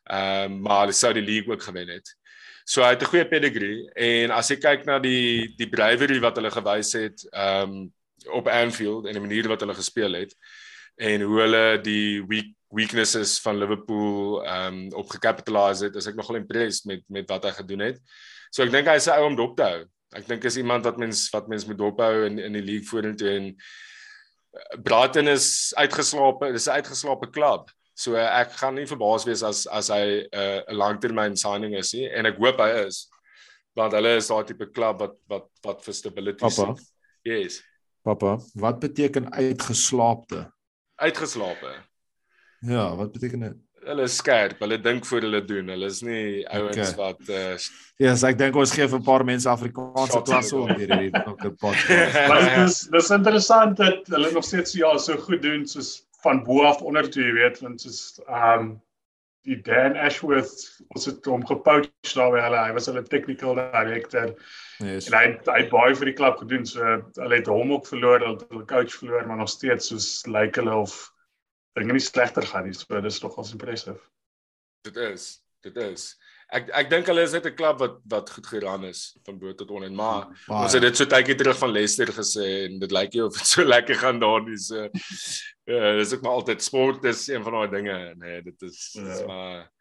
[0.09, 2.15] Um maar hy sou die league ook gewen het.
[2.65, 6.35] So hy het 'n goeie pedigree en as jy kyk na die die bravery wat
[6.35, 7.93] hulle gewys het, um
[8.33, 10.33] op Anfield en die manier wat hulle gespeel het
[10.97, 16.17] en hoe hulle die week weaknesses van Liverpool ehm um, op gecapitalise het, is ek
[16.17, 18.01] nogal impressed met met wat hy gedoen het.
[18.51, 19.85] So ek dink hy is 'n ou om dop te hou.
[20.15, 23.29] Ek dink is iemand wat mens wat mens moet dophou in in die league vorentoe
[23.29, 23.55] en eh,
[24.83, 27.69] Brighton is uitgeslaap, dis 'n uitgeslaapte klub.
[27.97, 32.07] So ek gaan nie verbaas wees as as hy 'n uh, langtermyn signing is nie
[32.09, 33.07] en ek hoop hy is.
[33.75, 36.75] Want hulle is daai tipe klub wat wat wat vir stability Papa.
[37.25, 37.61] Yes.
[38.03, 40.47] Papa, wat beteken uitgeslaapte?
[40.95, 41.73] Uitgeslaape.
[42.65, 43.57] Ja, wat beteken dit?
[43.87, 44.59] Hulle is skerp.
[44.59, 45.67] Hulle dink voor hulle doen.
[45.73, 46.95] Hulle is nie ouens Okay.
[46.99, 47.57] wat uh
[47.97, 51.53] Ja, yes, ek dink ons gee vir 'n paar mense Afrikaanse klasse the hierdie hierdie
[51.65, 52.17] podcast.
[52.29, 56.03] Maar dit is dis interessant dat hulle nog steeds so ja so goed doen soos
[56.23, 58.81] van bo af onder toe, jy weet, want soos ehm um,
[59.47, 60.53] die Dan Ashworth
[60.93, 62.63] ons het hom gepoach daar by hulle.
[62.67, 64.33] Hy was hulle technical director
[64.83, 65.07] Yes.
[65.09, 66.65] en hy hy baie vir die klub gedoen.
[66.65, 66.83] So
[67.15, 70.55] hulle het hom ook verloor, hulle het hulle coach verloor, maar nog steeds soos lyk
[70.59, 70.97] hulle of
[71.77, 72.73] dinge nie slegter gaan nie.
[72.73, 73.99] So dis nogals impressive.
[74.87, 75.41] dit is.
[75.65, 76.15] Dit is.
[76.53, 79.51] Ek ek dink hulle is net 'n klub wat wat goed geran is van bo
[79.53, 80.63] tot onder, maar Baie.
[80.63, 83.47] ons het dit so tydjie terug van Leicester gesê en dit lyk nie of dit
[83.47, 84.55] so lekker gaan daar nie.
[84.57, 84.87] So
[85.67, 89.07] ja, dis ook maar altyd sport is een van daai dinge, nee, dit is, dit
[89.07, 89.25] is Ja.
[89.27, 89.71] maar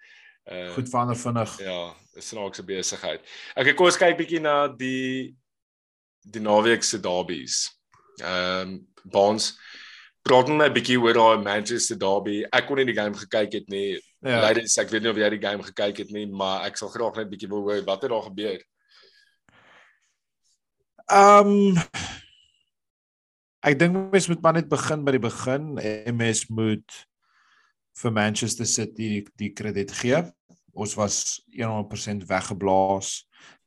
[0.50, 1.58] uh goed verander vinnig.
[1.60, 3.20] Ja, 'n snaakse besigheid.
[3.54, 5.36] Okay, kom ons kyk bietjie na die
[6.26, 7.70] die naweek se derbies.
[8.18, 9.54] Ehm um, Bonds
[10.26, 12.42] praat net 'n bietjie oor daai Manchester derby.
[12.52, 14.00] Ek kon nie die game gekyk het nie.
[14.20, 14.40] Ja.
[14.42, 17.16] Ladies, ek weet nie of jy die game gekyk het nie, maar ek sal graag
[17.16, 18.60] net bietjie wil hoor wat het daar gebeur.
[21.06, 21.82] Ehm um,
[23.66, 27.06] ek dink mens moet maar net begin by die begin en mens moet
[27.96, 30.22] vir Manchester City die krediet gee.
[30.74, 33.24] Ons was 100% weggeblaas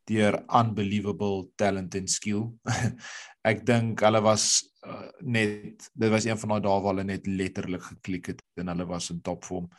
[0.09, 2.49] deur unbelievable talent and skill.
[3.49, 4.49] ek dink hulle was
[4.83, 8.73] uh, net dit was een van daai dae waar hulle net letterlik geklik het en
[8.73, 9.69] hulle was in topvorm.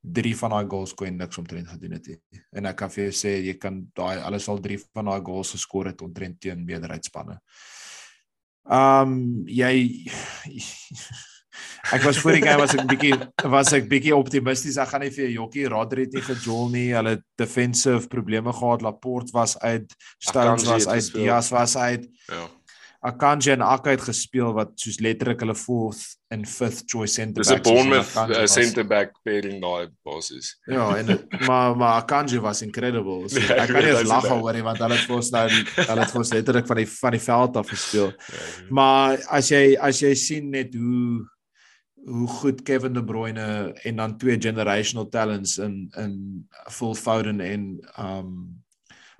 [0.00, 2.08] Drie van daai goals kon niks omtrent gedoen het.
[2.56, 5.54] En ek kan vir jou sê jy kan daai alles al drie van daai goals
[5.56, 7.40] geskor het omtrent teen meerderheidspanne.
[8.70, 9.74] Ehm um, jy
[11.92, 13.16] Ek was voor die game was ek bietjie
[13.50, 14.76] was ek bietjie optimisties.
[14.78, 16.88] Ek gaan nie vir jokkie Rodri het nie gejol nie.
[16.94, 18.82] Hulle defensive probleme gehad.
[18.82, 21.12] Laporte was uit, Stones was uit.
[21.14, 22.08] Diaz was uit.
[22.28, 22.46] Ja.
[23.02, 27.48] Akanji en Akka het gespeel wat soos letterlik hulle fourth en fifth choice center Dis
[27.54, 30.60] 'n Bournemouth was- center back pairing daai basis.
[30.68, 31.06] Ja, en
[31.48, 33.24] maar maar Akanji was incredible.
[33.28, 36.00] So, Ja, ek kan nie lag oor nie want hulle het vir ons nou hulle
[36.04, 38.12] het vir ons letterlik van die van die veld af gespeel.
[38.12, 38.36] Ja.
[38.68, 41.24] Maar as jy as jy sien net hoe
[42.04, 47.78] hoe goed Kevin De Bruyne en dan twee generational talents in in Phil Foden en
[48.00, 48.60] um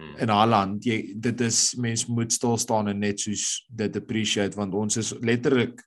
[0.01, 0.17] Hmm.
[0.17, 0.85] in Haaland.
[0.85, 5.13] Jy dit is mens moet stil staan en net soos dit appreciate want ons is
[5.21, 5.83] letterlik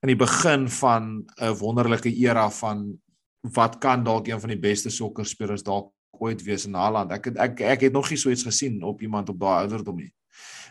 [0.00, 2.86] in die begin van 'n wonderlike era van
[3.54, 7.12] wat kan dalk een van die beste sokkerspelers dalk ooit wees in Haaland.
[7.12, 9.96] Ek het, ek ek het nog nie so iets gesien op iemand op daai ouderdom
[9.96, 10.12] nie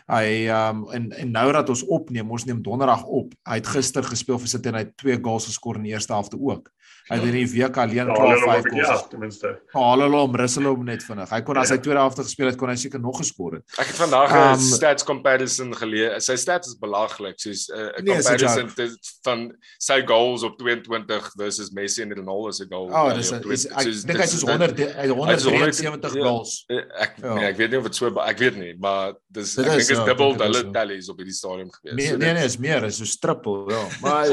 [0.08, 3.34] Hy um en en nou dat ons opneem, ons neem donderdag op.
[3.48, 6.16] Hy het gister gespeel vir City en hy het twee goals geskor in die eerste
[6.16, 6.70] helfte ook.
[7.08, 9.00] Hy het in die week alleen Ja, klaar hulle 5 nog goals.
[9.00, 9.60] ja, ten minste.
[9.72, 11.30] Haal hulle hom, rus hulle hom net vinnig.
[11.30, 11.74] Hy kon as Ja.
[11.76, 13.62] hy tweede helfte gespeel het, kon hy seker nog geskor het.
[13.78, 16.24] Ek het vandag 'n Um, stats comparison gelees.
[16.26, 21.32] Sy stats is belaglik, soos 'n uh, Nee, comparison te, van sy goals op 22
[21.36, 22.88] versus Messi en Ronaldo se goal.
[22.90, 25.04] Oh, dis op is 20 ek dink hy is dis- soos 100 hy het Hy
[25.34, 26.22] is 173 ja.
[26.22, 26.64] goals.
[26.68, 27.34] Eh, Ek Ja.
[27.34, 29.80] nee, ek weet nie of dit so ek weet nie, maar dis ek is, dink
[29.80, 31.94] is ja, dubbel hulle tallies op hierdie stadium gewees.
[31.94, 33.86] Nee nee nee, is meer, is so triple, ja.
[34.02, 34.26] Maar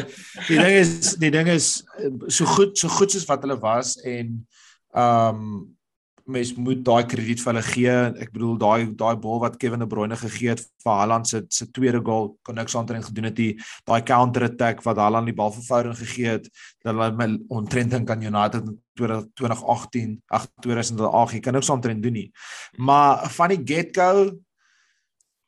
[0.47, 3.95] die ding is die ding is eh, so goed so goed soos wat hulle was
[4.01, 4.37] en
[4.95, 5.75] ehm um,
[6.25, 7.95] mens moet daai krediet vir hulle gee.
[8.23, 11.67] Ek bedoel daai daai bal wat Kevin De Bruyne gegee het vir Haaland se se
[11.69, 13.51] tweede goal kon niks aantrent gedoen het nie.
[13.85, 16.49] Daai counter attack wat Haaland die bal vir Foden gegee het,
[16.81, 22.03] dat hulle my ontrent dink aan United in 2018, ag 2008, jy kan niks aantrent
[22.03, 22.29] doen nie.
[22.77, 24.31] Maar van die get-go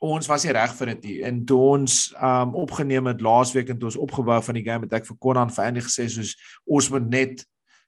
[0.04, 1.18] ons was nie reg vir dit nie.
[1.26, 5.00] En toe ons um opgeneem het laasweek en toe ons opgebou van die game het
[5.00, 7.46] ek vir Conan vir Andy gesê soos ons moet net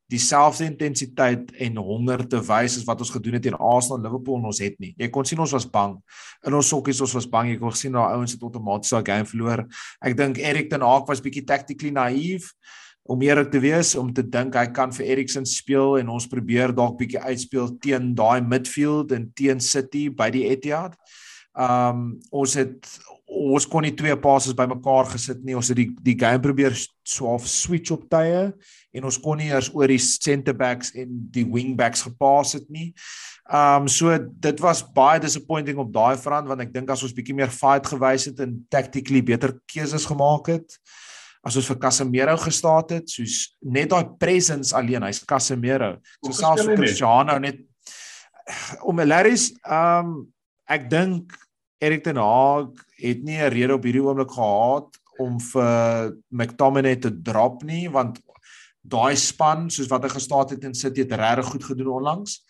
[0.10, 4.39] dieselfde intensiteit en honger te wys as wat ons gedoen het teen Arsenal en Liverpool
[4.39, 4.95] en ons het nie.
[4.98, 5.93] Jy kon sien ons was bang.
[6.50, 7.52] In ons sokkies ons was bang.
[7.54, 9.67] Jy kon sien daai ouens het outomaties daai game verloor.
[10.02, 12.50] Ek dink Erik ten Hag was bietjie tactically naïef
[13.10, 16.74] om eerlik te wees om te dink hy kan vir Eriksen speel en ons probeer
[16.74, 20.98] dalk bietjie uitspeel teen daai midfield en teen City by die Etihad.
[21.57, 22.89] Um ons het
[23.29, 25.55] ons kon nie twee passes bymekaar gesit nie.
[25.57, 26.75] Ons het die die game probeer
[27.07, 28.49] swaaf switch op tye
[28.93, 32.69] en ons kon nie eers oor die center backs en die wing backs gepas het
[32.73, 32.89] nie.
[33.49, 37.38] Um so dit was baie disappointing op daai front want ek dink as ons bietjie
[37.38, 40.79] meer fight gewys het en tactically beter keuses gemaak het
[41.45, 45.95] as ons vir Casemiro gestaat het, soos net daai presence alleen, hy's Casemiro.
[46.25, 47.63] So selfs Cristiano net
[48.83, 50.27] om Larry's um
[50.69, 51.36] ek dink
[51.79, 57.12] Erik ten Hag het nie 'n rede op hierdie oomblik gehad om vir McTominay te
[57.12, 58.19] drop nie want
[58.82, 62.43] daai span soos wat hy gestaan het in City het regtig goed gedoen onlangs.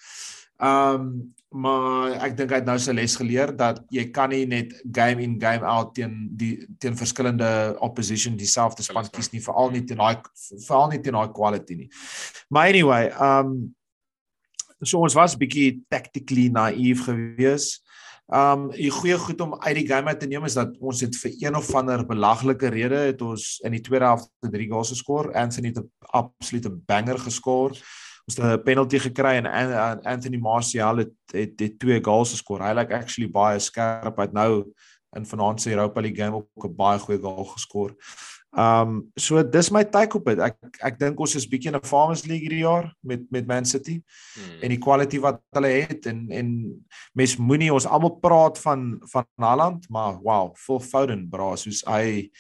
[0.60, 4.70] Um maar ek dink hy het nou sy les geleer dat jy kan nie net
[4.94, 9.82] game in game out teen die teen verskillende opposition dieselfde span kies nie veral nie
[9.82, 10.22] teen daai
[10.68, 11.90] veral nie teen daai quality nie.
[12.54, 13.74] Maar anyway, um
[14.82, 17.84] so ons was bietjie tactically naïef geweest.
[18.30, 21.16] Um die goeie goed om uit die game uit te neem is dat ons het
[21.18, 25.32] vir een of ander belaglike rede het ons in die tweede helfte 3 goals geskor.
[25.34, 27.74] Anthony het 'n absolute banger geskor.
[28.28, 29.48] Ons het 'n penalty gekry en
[30.06, 32.62] Anthony Martial het het, het twee goals geskor.
[32.62, 34.18] Hy like actually baie skerp.
[34.18, 34.72] Hy het nou
[35.18, 37.96] in vanaand se Europa League game ook 'n baie goeie goal geskor.
[38.50, 40.40] Um so dis my take op dit.
[40.42, 43.66] Ek ek dink ons is bietjie in 'n Farmers League hierdie jaar met met Man
[43.66, 44.64] City hmm.
[44.64, 46.50] en die quality wat hulle het en en
[47.14, 52.32] mes moenie ons almal praat van van Haaland, maar wow, full Foden bra, soos hy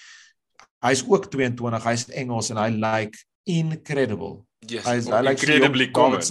[0.81, 4.45] hy's ook 22, hy's Engels en hy like incredible.
[4.65, 6.21] Yes, hy's hy like incredibly common.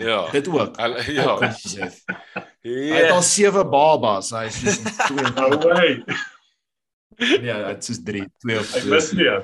[0.00, 0.30] Ja.
[0.30, 0.76] Dit ook.
[0.76, 1.36] Al, ja.
[2.60, 6.28] Hy het al sewe babas, hy's 22.
[7.18, 8.80] Ja, dit is 3, 2 of 2.
[8.80, 9.30] Ek mis nie.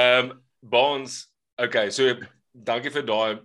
[0.00, 1.28] Ehm Bonds.
[1.60, 2.14] Okay, so
[2.52, 3.40] dankie vir daai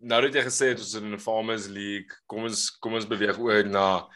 [0.00, 2.14] nou dat jy gesê het ons is in 'n Farmers League.
[2.26, 4.06] Kom ons kom ons beweeg oor na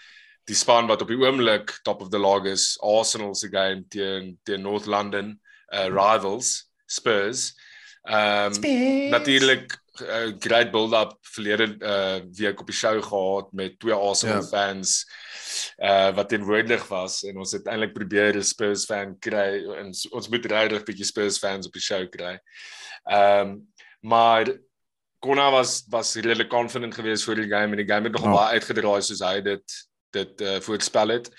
[0.49, 4.39] die span wat op die oomblik top of the log is, Arsenal se game teen
[4.45, 5.41] teen North London
[5.73, 7.55] uh, rivals Spurs.
[8.05, 13.95] Ehm um, natuurlik uh, great build-up verlede uh, week op die show gehad met twee
[13.95, 14.51] Arsenal yeah.
[14.51, 14.59] Ja.
[14.59, 15.05] fans
[15.79, 20.29] uh wat teenwoordig was en ons het eintlik probeer 'n Spurs fan kry en ons
[20.29, 22.39] moet regtig 'n bietjie Spurs fans op die show kry.
[23.05, 24.51] Ehm um, maar
[25.19, 28.39] Kona was was redelik confident geweest voor die game en die game het nogal oh.
[28.39, 29.79] baie uitgedraai soos hy dit
[30.11, 31.31] dit uh, voorspel het.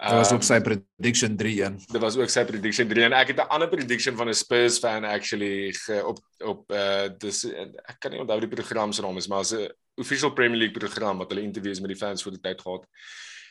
[0.00, 1.74] Dit was ook sy ehm, prediction 3-1.
[1.92, 4.78] Dit was ook sy prediction 3 en ek het 'n ander prediction van 'n Spurs
[4.78, 9.16] fan actually ge, op op uh dis ek kan nie onthou die program se naam
[9.16, 9.68] is maar 'n
[10.00, 12.86] official Premier League program wat hulle interviews met die fans voor die tyd gehad.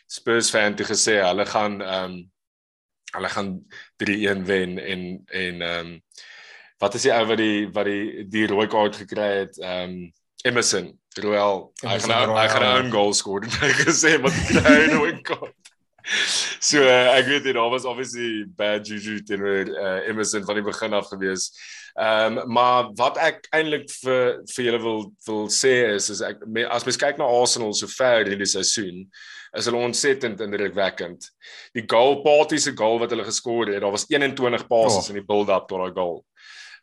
[0.07, 2.31] Spurs fan het gesê hulle gaan um,
[3.13, 3.65] hulle gaan
[3.97, 6.01] 3-1 wen en en um,
[6.79, 9.57] wat is die ou wat die wat die die rooi kaart gekry het?
[9.61, 10.11] Um,
[10.43, 11.71] Emerson Royal.
[11.83, 15.58] Hy gaan hy gaan 'n goal skoor en hy gesê wat hy rooi kaart
[16.69, 20.65] So uh, ek weet dit daar was obviously bad juju teenoor uh, Emerson van die
[20.65, 21.49] begin af gewees.
[21.99, 26.41] Ehm um, maar wat ek eintlik vir vir julle wil wil sê is is ek
[26.69, 29.05] as mens kyk na Arsenal so ver in die seisoen
[29.57, 31.25] is hulle ontsettend indrukwekkend.
[31.73, 35.13] Die goal party se goal wat hulle geskor het, daar was 21 passes oh.
[35.13, 36.19] in die build-up tot daai goal.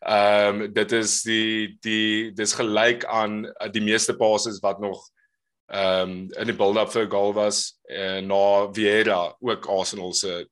[0.06, 5.04] Ehm um, dit is die die dis gelyk aan uh, die meeste passes wat nog
[5.66, 10.46] ehm um, in die build-up vir goal was uh, na Vieira ook Arsenal se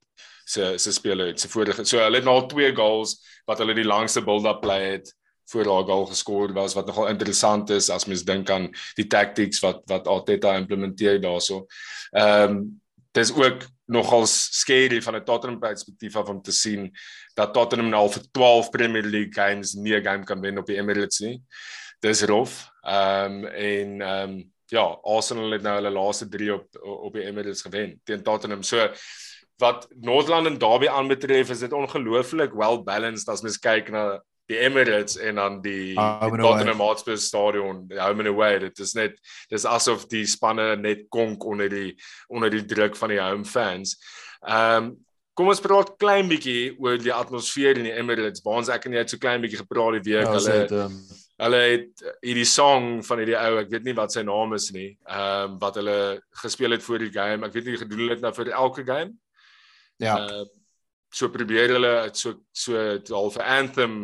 [0.45, 1.41] se se speler het.
[1.41, 5.13] Se vorige so hulle het nou twee goals wat hulle die langste build-up play het
[5.53, 9.61] voor daai goal geskor was wat nogal interessant is as mens dink aan die tactics
[9.65, 11.67] wat wat Arteta implementeer daarso.
[12.13, 12.65] Ehm um,
[13.15, 16.91] dis ook nogal scary van 'n Tottenham perspektief af om te sien
[17.35, 20.77] dat Tottenham nou vir 12 Premier League games nie 'n game kan wen op die
[20.77, 21.43] Emirates nie.
[22.01, 22.71] Dis rof.
[22.83, 27.25] Ehm um, en ehm um, ja, Arsenal het nou hulle laaste 3 op op die
[27.25, 28.63] Emirates gewen teen Tottenham.
[28.63, 28.89] So
[29.63, 34.59] wat Northland en Derby aanbetref, is dit ongelooflik well balanced as mens kyk na die
[34.61, 38.59] Emirates en dan die, die Tottenham Hotspur stadion, die home and away.
[38.59, 39.17] Dit is net
[39.51, 41.95] dis asof die spanne net konk onder die
[42.29, 43.99] onder die druk van die home fans.
[44.47, 44.95] Ehm um,
[45.35, 48.43] Kom ons praat klein bietjie oor die atmosfeer in die Emirates.
[48.45, 50.29] Waar ons ek en jy het so klein bietjie gepraat die week.
[50.29, 50.95] Ja, hulle het, um,
[51.45, 54.91] hulle het hierdie song van hierdie ou, ek weet nie wat sy naam is nie,
[55.05, 55.99] ehm um, wat hulle
[56.43, 57.47] gespeel het voor die game.
[57.47, 59.15] Ek weet nie gedoen het nou vir elke game.
[60.03, 60.19] Ja.
[60.21, 60.45] Uh,
[61.15, 62.79] so probeer hulle so so
[63.11, 63.95] half 'n anthem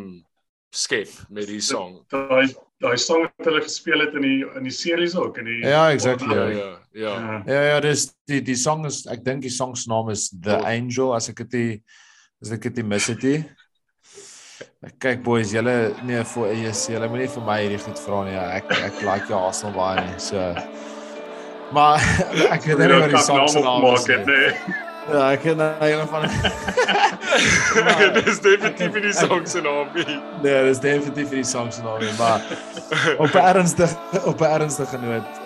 [0.71, 1.99] skep met die song.
[2.11, 5.59] Daai daai song wat hulle gespeel het in die in die series ook in die
[5.67, 6.35] Ja, exactly.
[6.35, 6.71] Ja, ja.
[6.91, 7.43] Ja.
[7.45, 10.57] Ja, ja, dis die die song is ek dink die song se naam is The
[10.57, 10.67] oh.
[10.67, 11.83] Angel as ek dit
[12.41, 13.27] as ek dit mis het.
[14.81, 18.33] Kyk boys, julle nee vir ES, julle moenie vir my hierdie goed vra nie.
[18.33, 20.15] Ek ek like jou Arsenal baie nie.
[20.17, 20.41] So
[21.69, 22.01] maar
[22.55, 24.47] ek weet nie wat die song se naam is nie.
[25.11, 26.25] Ja, ek ken hy van.
[28.17, 30.17] Dit is definitief nie die song se naam nie.
[30.41, 32.41] Nee, dit is definitief nie die song se naam nie, maar
[33.21, 35.41] op 'n ernstige op 'n ernstige noot,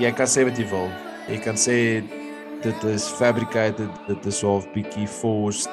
[0.00, 0.88] jy kan sê wat jy wil.
[1.28, 1.76] Jy kan sê
[2.64, 5.68] dit is fabricated, dit is of bietjie forced.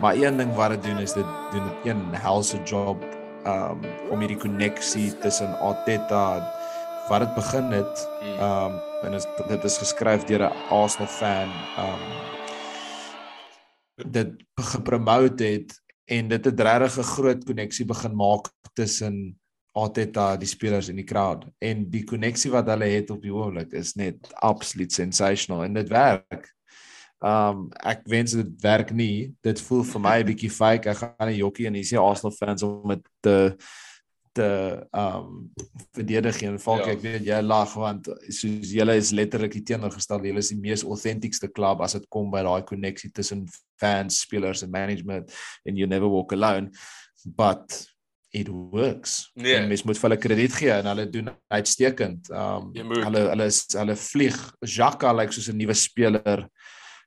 [0.00, 3.04] Maar een ding wat dit doen is dit doen dit een helse job
[3.46, 3.80] um
[4.10, 6.52] om hierdie koneksie tussen Arteta
[7.08, 8.08] wat dit begin het
[8.40, 12.02] um en is, dit is geskryf deur 'n Arsenal fan um
[14.10, 19.38] dit gepromote het en dit het regtig 'n groot koneksie begin maak tussen
[19.76, 21.44] Arteta, die spelers en die crowd.
[21.58, 25.88] En die koneksie wat hulle het op die oomblik is net absoluut sensational en dit
[25.88, 26.55] werk.
[27.24, 29.32] Um ek wens dit werk nie.
[29.42, 30.90] Dit voel vir my 'n bietjie fake.
[30.90, 33.56] Ek gaan 'n jokkie en hier is die Arsenal fans om met te
[34.36, 35.50] te um
[35.96, 36.92] verdedig en val ja.
[36.92, 40.24] ek weet jy lag want soos julle is letterlik die teenoorgestel.
[40.28, 43.46] Julle is die mees authentiekste klub as dit kom by daai koneksie tussen
[43.80, 45.32] fans, spelers en management
[45.66, 46.70] and you never walk alone.
[47.24, 47.86] But
[48.36, 49.30] it works.
[49.34, 49.62] Nee.
[49.66, 52.30] Mens moet vir hulle krediet gee en hulle doen uitstekend.
[52.30, 54.38] Um hulle hulle is hulle vlieg.
[54.60, 56.48] Jaka lyk like soos 'n nuwe speler.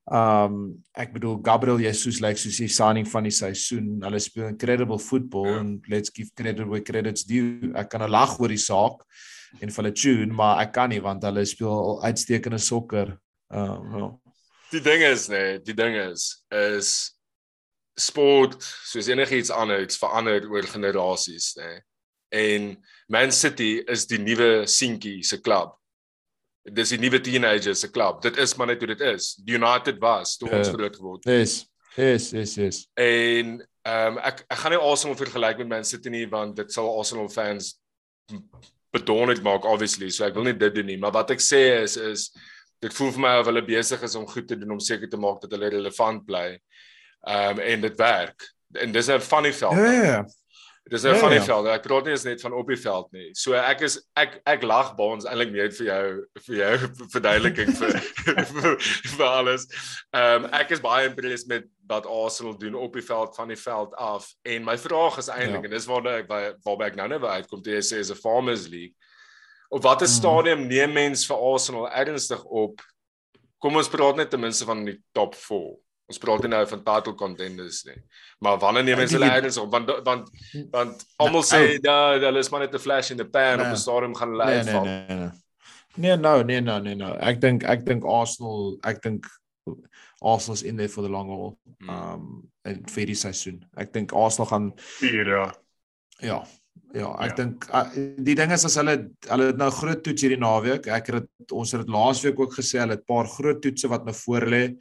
[0.10, 4.00] Um ek bedoel Gabriel Jesus lyk like soos die signing van die seisoen.
[4.02, 5.56] Hulle speel incredible football yeah.
[5.56, 5.60] Ja.
[5.60, 7.74] and let's give credit where credit's due.
[7.76, 9.06] Ek kan 'n lag oor die saak
[9.62, 13.18] en vir hulle tune, maar ek kan nie want hulle speel uitstekende sokker.
[13.50, 14.22] Um well.
[14.72, 17.14] Die ding is nee, die ding is is
[17.98, 21.82] sport soos enigiets anders verander oor generasies nê.
[22.32, 22.78] En
[23.10, 25.79] Man City is die nuwe seentjie se klub.
[26.64, 28.22] Dis die nuwe teenagers se klub.
[28.22, 29.34] Dit is maar net hoe dit is.
[29.46, 31.34] Die United was toe ons uh, groot geword het.
[31.34, 31.70] Yes.
[31.96, 32.88] Yes, yes, yes.
[32.94, 36.72] En ehm um, ek ek gaan nie Arsenal vergelyk met Man City nie want dit
[36.74, 37.74] sal Arsenal fans
[38.94, 40.10] bedonend maak obviously.
[40.14, 42.30] So ek wil nie dit doen nie, maar wat ek sê is is
[42.84, 45.20] dit voel vir my of hulle besig is om goed te doen om seker te
[45.20, 46.48] maak dat hulle relevant bly.
[47.28, 48.48] Ehm um, en dit werk.
[48.78, 49.76] En dis 'n funny veld.
[49.76, 49.92] Ja.
[49.92, 50.26] ja.
[50.90, 51.44] Dis 'n ja, funny ja.
[51.46, 51.68] veld.
[51.70, 53.30] Ek praat nie eens net van op die veld nie.
[53.38, 56.06] So ek is ek ek lag by ons eintlik meer vir jou
[56.48, 56.72] vir jou
[57.16, 58.00] verduideliking vir,
[58.54, 58.78] vir
[59.18, 59.68] vir alles.
[60.14, 63.60] Ehm um, ek is baie impressed met wat Arsenal doen op die veld van die
[63.60, 64.32] veld af.
[64.46, 65.70] En my vraag is eintlik ja.
[65.70, 68.18] en dis waar ek waar, waar ek nou net wil uitkom te sê is 'n
[68.18, 68.96] Farmers League.
[69.70, 70.14] Op watter mm.
[70.14, 72.82] stadium neem mens vir Arsenal ernstig op?
[73.62, 75.78] Kom ons praat net ten minste van die top 4.
[76.10, 77.98] Ons praat nie nou van title contenders nie.
[78.42, 80.30] Maar wanneer neem mense hulle eers op want want
[80.74, 81.76] want almal sê oh.
[81.86, 83.66] dat hulle is maar net 'n flash in the pan nee.
[83.66, 84.84] op 'n stadium gaan hulle nee, uitval.
[84.84, 85.30] Nee, nee, nee.
[85.96, 87.14] Nee, no, nee, no, nee, no.
[87.20, 89.28] Ek dink ek dink Arsenal, ek dink
[90.22, 91.58] Arsenal's in there for the long haul.
[91.80, 91.90] Hmm.
[91.90, 93.60] Um in vir die seisoen.
[93.78, 95.46] Ek dink Arsenal gaan vier ja.
[96.22, 96.40] Ja.
[96.94, 97.36] Ja, ek ja.
[97.44, 97.86] dink uh,
[98.18, 98.96] die ding is as hulle
[99.30, 100.90] hulle het nou groot toets hierdie naweek.
[100.90, 104.10] Ek het ons het dit laasweek ook gesê, hulle het 'n paar groot toetse wat
[104.10, 104.64] nou voor lê.
[104.74, 104.80] Hmm.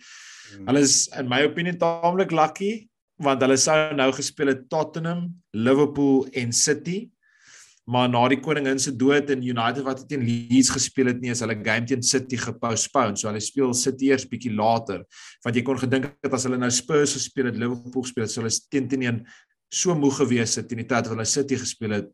[0.57, 6.29] Hulle is in my opinie taamlik lucky want hulle sou nou gespeel het Tottenham, Liverpool
[6.39, 7.09] en City.
[7.89, 11.41] Maar na die koningin se dood en United wat teen Leeds gespeel het nie, is
[11.41, 13.17] hulle game teen City gepostpone.
[13.17, 15.03] So hulle speel City eers bietjie later.
[15.45, 18.45] Want jy kon gedink het as hulle nou Spurs gespeel het, Liverpool gespeel het, sou
[18.45, 19.23] hulle teen teen een
[19.73, 22.13] so moeg gewees het teen die tyd wat hulle City gespeel het,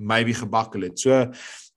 [0.00, 0.98] maybe gebakkel het.
[0.98, 1.20] So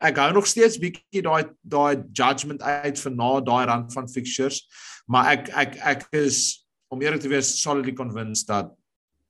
[0.08, 4.64] ek hou nog steeds bietjie daai daai judgement uit vir na daai rand van fixtures
[5.12, 8.72] maar ek ek ek is om eerlik te wees solidly convinced dat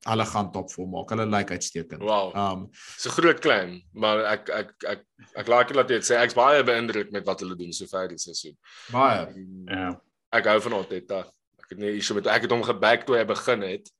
[0.07, 1.11] hulle gaan top 4 maak.
[1.11, 2.03] Hulle lyk like uitstekend.
[2.03, 2.31] Wow.
[2.35, 5.03] Um so groot claim, maar ek ek ek
[5.41, 8.21] ek laat dit laat jy sê ek's baie beïndruk met wat hulle doen sover die
[8.21, 8.55] seisoen.
[8.93, 9.27] Baie.
[9.67, 9.91] Ja.
[10.37, 11.23] Ek hou van Arteta.
[11.63, 13.91] Ek het nie issue met ek het hom geback toe hy begin het.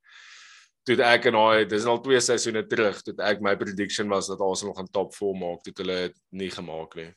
[0.87, 4.43] Toe ek en hy, dis al twee seisoene terug, toe ek my prediction was dat
[4.43, 7.11] Arsenal gaan top 4 maak, toe hulle dit nie gemaak nie.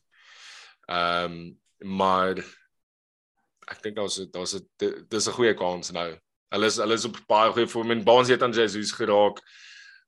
[0.91, 1.43] Ehm um,
[1.81, 2.43] maar
[3.71, 4.67] ek dink daar's daar's 'n
[5.09, 6.19] dis 'n goeie kans nou.
[6.51, 9.41] Hulle is hulle is op baie goeie vorm en Baans het aan Jesus geraak.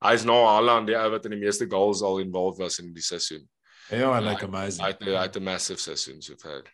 [0.02, 2.92] Hy's nou al aan die ou wat in die meeste goals al involved was in
[2.92, 3.48] die seisoen.
[3.90, 4.82] Ja, I like amazing.
[4.82, 6.64] Hy het hy het 'n massive seisoen so ver.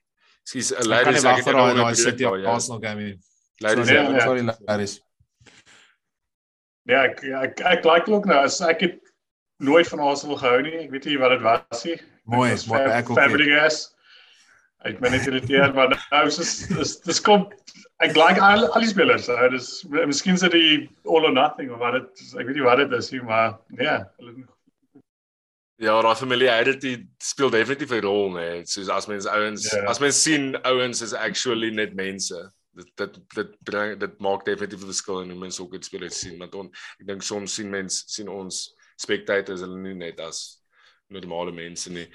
[0.45, 3.19] Skielik 'n ladies ek het nou daai City Arsenal game.
[3.61, 5.01] Ladies, sorry, sorry ladies.
[6.87, 8.99] Ja, ek ek ek like ook nou as ek het
[9.59, 10.79] nooit van Arsenal gehou nie.
[10.87, 12.01] Ek weet nie wat dit was nie.
[12.25, 13.19] Mooi, mooi ek ook.
[13.19, 13.98] Fabregas.
[14.87, 16.37] Ek ben net irriteerd maar nou is
[16.69, 17.49] dis dis kom
[18.05, 19.27] ek like al al die spelers.
[19.27, 19.73] So dis
[20.07, 23.11] miskien se die all or nothing of wat dit ek weet nie wat dit is
[23.15, 24.47] nie, maar nee, hulle
[25.79, 28.65] Ja, daai familiarity speel definitief 'n rol, nee.
[28.67, 29.83] Soos as mens ouens, yeah.
[29.83, 29.91] Ja.
[29.91, 32.35] as mens sien ouens is actually net mense.
[32.75, 36.03] Dit dit dit bring dit maak definitief 'n verskil in hoe mense ook dit speel
[36.03, 40.21] het sien, want on, ek dink soms sien mense sien ons spectators hulle nie net
[40.21, 40.59] as
[41.07, 42.09] normale mense nie.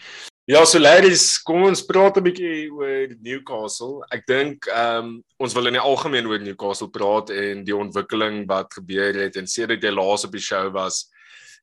[0.43, 4.03] Ja, so ladies, kom ons praat 'n bietjie oor Newcastle.
[4.11, 8.43] Ek dink ehm um, ons wil in die algemeen oor Newcastle praat en die ontwikkeling
[8.49, 11.07] wat gebeur het en sedert jy laas op die show was,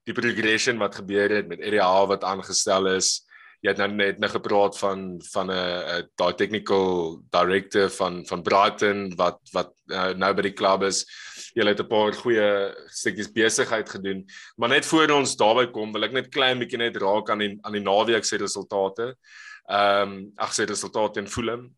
[0.08, 3.20] die progression wat gebeur het met Eddie Howe wat aangestel is.
[3.60, 9.12] jy het nou net nou gepraat van van 'n daai technical director van van Brighton
[9.16, 11.04] wat wat uh, nou by die klub is.
[11.54, 14.24] Jy het 'n paar goeie stukkies besigheid gedoen,
[14.56, 17.58] maar net voor ons daarby kom, wil ek net klein bietjie net raak aan die
[17.62, 19.14] aan die naweek se resultate.
[19.68, 21.70] Ehm um, ag se resultate in Fulham.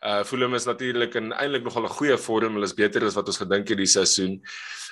[0.00, 2.52] Uh Fulham is natuurlik in eintlik nog al 'n goeie vorm.
[2.52, 4.42] Hulle is beter as wat ons gedink het die seisoen.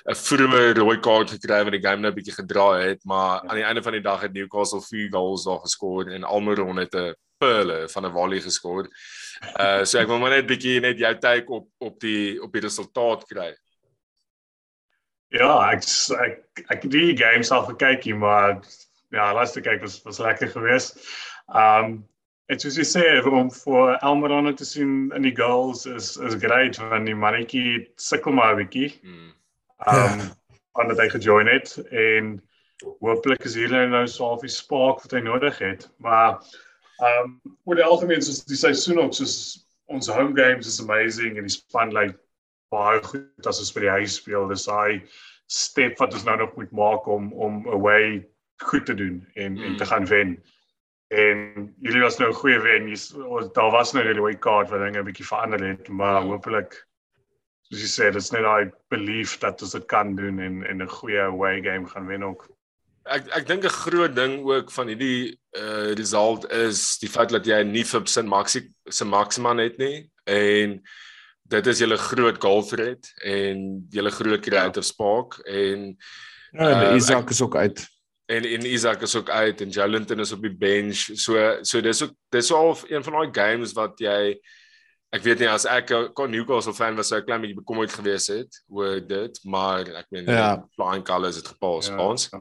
[0.04, 3.48] 'n Vroeë rooi kaart gekry wanneer die game nou 'n bietjie gedraai het, maar ja.
[3.48, 6.94] aan die einde van die dag het Newcastle 4 goals daar geskor en Almiron het
[6.94, 8.88] 'n perle van 'n volley geskor.
[9.58, 12.60] Uh so ek wil maar net bietjie net jou take op op die op die
[12.60, 13.54] resultaat kry.
[15.34, 15.82] Ja, ek
[16.22, 18.60] ek ek het die game self gekyk, maar
[19.10, 21.00] ja, laaste kyk was was lekker geweest.
[21.48, 22.04] Um
[22.52, 26.76] En soos jy sê om vir Almiron te sien in die goals is is great
[26.90, 28.90] want die mannetjie sukkel maar 'n bietjie.
[29.00, 29.30] Mm.
[29.92, 30.18] Um
[30.76, 32.34] aan dat hy gejoin het en
[33.00, 35.88] hooplik is hier nou so 'n spark wat hy nodig het.
[35.96, 36.36] Maar
[37.00, 41.48] um oor die algemeen soos die seisoen ook soos ons home games is amazing en
[41.48, 42.23] die span lyk like,
[42.74, 44.48] baie goed as ons by die huis speel.
[44.50, 45.02] Dis daai
[45.46, 48.24] step wat ons nou nog moet maak om om away
[48.64, 49.62] goed te doen en mm.
[49.62, 50.36] en te gaan wen.
[51.14, 52.90] En jullie was nou 'n goeie wen.
[53.52, 56.26] Daar was nou 'n rooi kaart wat dinge 'n bietjie verander het, maar ja.
[56.26, 56.86] hopelik
[57.68, 60.88] soos jy sê, dit's net daai belief dat ons dit kan doen en en 'n
[60.88, 62.48] goeie away game gaan wen ook.
[63.04, 67.46] Ek ek dink 'n groot ding ook van hierdie uh result is die feit dat
[67.46, 70.82] jy nie vir sin Maxi se Maximan het nie en
[71.52, 75.90] dit is julle groot goal threat en julle groot creative spark en
[76.54, 77.84] ja, en uh, Isak ek, is ook uit
[78.26, 81.08] en en Isak is ook uit en Jolinton is op die bench.
[81.14, 84.38] So so dis ook dis al een van daai games wat jy
[85.14, 88.26] ek weet nie as ek 'n Newcastle fan was sou ek klein bietjie bekommerd gewees
[88.26, 90.64] het oor dit, maar ek meen ja.
[90.74, 92.28] flying colours het gepas ja, ons.
[92.32, 92.40] Ja.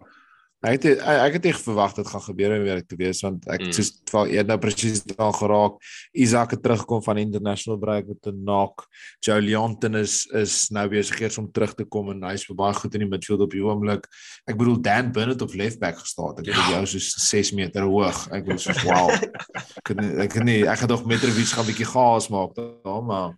[0.63, 3.65] Ek het ek het nie verwag dit gaan gebeur om weer te wees want ek
[3.65, 3.71] mm.
[3.75, 5.75] soos wel eers nou presies daar geraak.
[6.15, 8.85] Isak het teruggekom van international break met 'n knock.
[9.19, 12.93] Joe Leonton is is nou besig eers om terug te kom en hy's baie goed
[12.95, 14.07] in die midfield op die oomblik.
[14.47, 16.39] Ek bedoel Dan Burnett op left back gestaan.
[16.39, 16.71] Ek het ja.
[16.79, 18.27] jou soos 6 meter hoog.
[18.31, 19.11] Ek was so wow.
[19.79, 23.35] ek kan ek kan nie ek gaan nog Mitrovic gaan bietjie gaas maak daar maar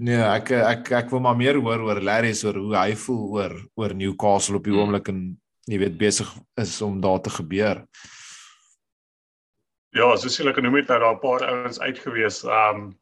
[0.00, 3.24] Nee, ek ek ek wil maar meer hoor oor Larry se oor hoe hy voel
[3.36, 4.78] oor oor Newcastle op die mm.
[4.80, 5.18] oomblik en
[5.68, 6.30] jy weet besig
[6.60, 7.84] is om daar te gebeur.
[9.90, 12.44] Ja, soos jy lekker noem het nou daar 'n paar ouens uitgewees.
[12.44, 12.98] Um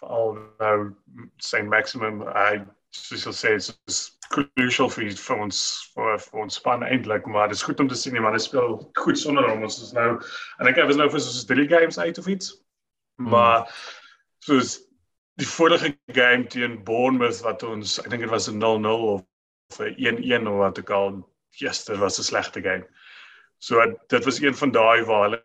[0.00, 0.94] veral nou
[1.36, 3.54] Saint Maximum, hy soos jy sê
[3.88, 5.60] is crucial vir vir ons
[5.94, 8.78] vir, vir ons span eintlik, maar dit is goed om te sien die manne speel
[8.98, 9.62] goed sonder hom.
[9.62, 10.20] Ons is nou
[10.60, 12.52] en ek het was nou vir soos 3 games uit of iets.
[13.16, 13.30] Hmm.
[13.30, 13.72] Maar
[14.44, 14.80] soos
[15.40, 19.94] die vorige game teen Bournemouth wat ons ek dink dit was 'n 0-0 of 'n
[19.96, 21.08] 1-1 of wat ook al
[21.58, 22.86] dit was 'n slegte game.
[23.58, 25.42] So dit was een van daai waar hulle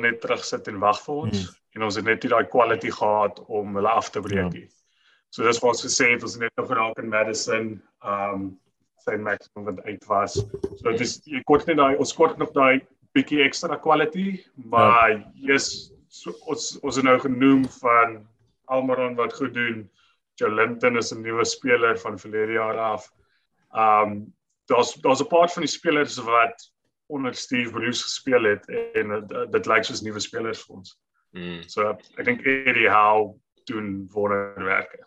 [0.00, 1.54] net terug sit en wag vir ons hmm.
[1.74, 4.48] en ons het net nie daai quality gehad om hulle af te breek ja.
[4.48, 4.66] nie.
[4.68, 4.74] Ja.
[5.34, 7.70] So dis wat ons gesê het, ons het net nog geraak in Madison,
[8.06, 8.52] um
[9.04, 10.36] sy maximum wat uit was.
[10.78, 14.38] So dit is jy kort net daai ons kort nog daai bietjie ekstra quality,
[14.70, 15.18] maar ja.
[15.50, 18.20] yes, so, ons ons het nou genoem van
[18.70, 19.82] Almaron wat goed doen.
[20.40, 23.10] Jolinton is 'n nuwe speler van verlede jaar af.
[23.74, 24.32] Um
[24.70, 26.72] daar's daar's 'n paar van die spelers wat
[27.06, 30.98] onder Steve Bruce gespeel het en dit, dit lyk soos nuwe spelers vir ons.
[31.32, 31.62] Mm.
[31.68, 33.34] So ek dink Eddie Howe
[33.64, 35.06] doen wonderwerke.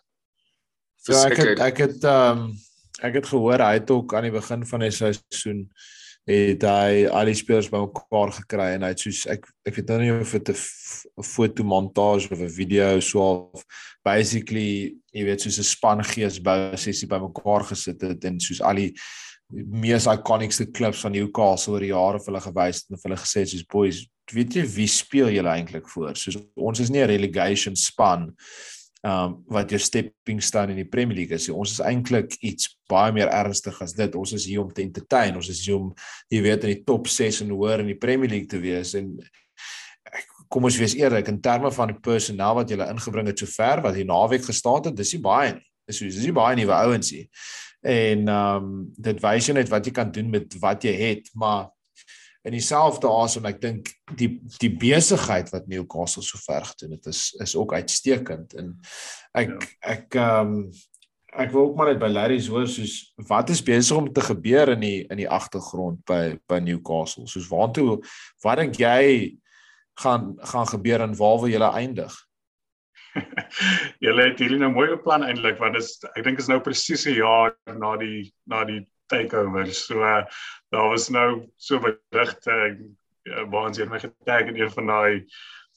[1.06, 2.50] Ja, ek het ek het ehm um,
[2.98, 5.68] ek het gehoor hy het ook aan die begin van die seisoen
[6.28, 9.98] het hy al die spelers bymekaar gekry en hy het soos ek ek weet nou
[10.02, 13.22] nie of dit 'n foto montage of 'n video so
[13.54, 13.64] of
[14.04, 18.74] basically jy weet soos 'n span gees bou sessie bymekaar gesit het en soos al
[18.74, 18.92] die
[19.48, 23.44] mees iconiese klips van Newcastle oor die jare vir hulle gewys en vir hulle gesê
[23.48, 26.12] soos boys, weet jy wie speel julle eintlik voor?
[26.16, 28.34] Soos ons is nie 'n relegation span
[29.06, 31.48] um wat jou stepping stone in die Premier League is.
[31.48, 34.14] Ons is eintlik iets baie meer ernstig as dit.
[34.14, 35.36] Ons is hier om te entertain.
[35.36, 35.94] Ons is hier om
[36.28, 39.16] jy weet in die top 6 en hoër in die Premier League te wees en
[40.48, 43.94] kom ons wees eerlik in terme van die personeel wat jy ingebring het sover wat
[43.94, 45.66] hier naweek gestaan het, dis nie baie nie.
[45.88, 47.26] Is nie baie nuwe ouens hier
[47.80, 51.28] en ehm um, dit wys jou net wat jy kan doen met wat jy het
[51.34, 51.68] maar
[52.48, 54.30] in dieselfde asem ek dink die
[54.62, 58.54] die besigheid wat Newcastle so ver gedoen het is is ook uitstekend.
[58.54, 58.76] En
[59.36, 59.72] ek ja.
[59.96, 60.70] ek ehm um,
[61.38, 64.72] ek wil ook maar net by Larry hoor soos wat is besig om te gebeur
[64.72, 67.28] in die in die agtergrond by by Newcastle?
[67.28, 67.98] Soos waartoe
[68.44, 69.36] wat dink jy
[70.00, 72.16] gaan gaan gebeur en waar wil julle eindig
[74.04, 77.18] Julle het hierdie nou mooi beplan eintlik want dis ek dink is nou presies 'n
[77.18, 79.72] jaar na die na die takeover.
[79.74, 80.24] So uh,
[80.72, 82.54] daar was nou so berigte
[83.24, 85.24] ja, waar ons het my getag in een van daai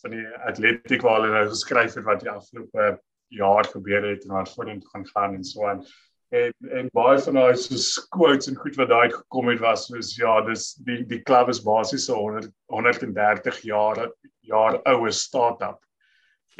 [0.02, 2.96] van die atletiek waar hulle nou geskryf het wat die afgelope
[3.32, 5.86] jaar gebeur het en wat vorentoe gaan gaan en so aan.
[6.32, 10.16] En en baie van daai so quotes en goed wat daai gekom het was soos
[10.16, 14.10] ja, dis die die klub is basies so 100 130 jaar
[14.48, 15.80] jaar oue startup.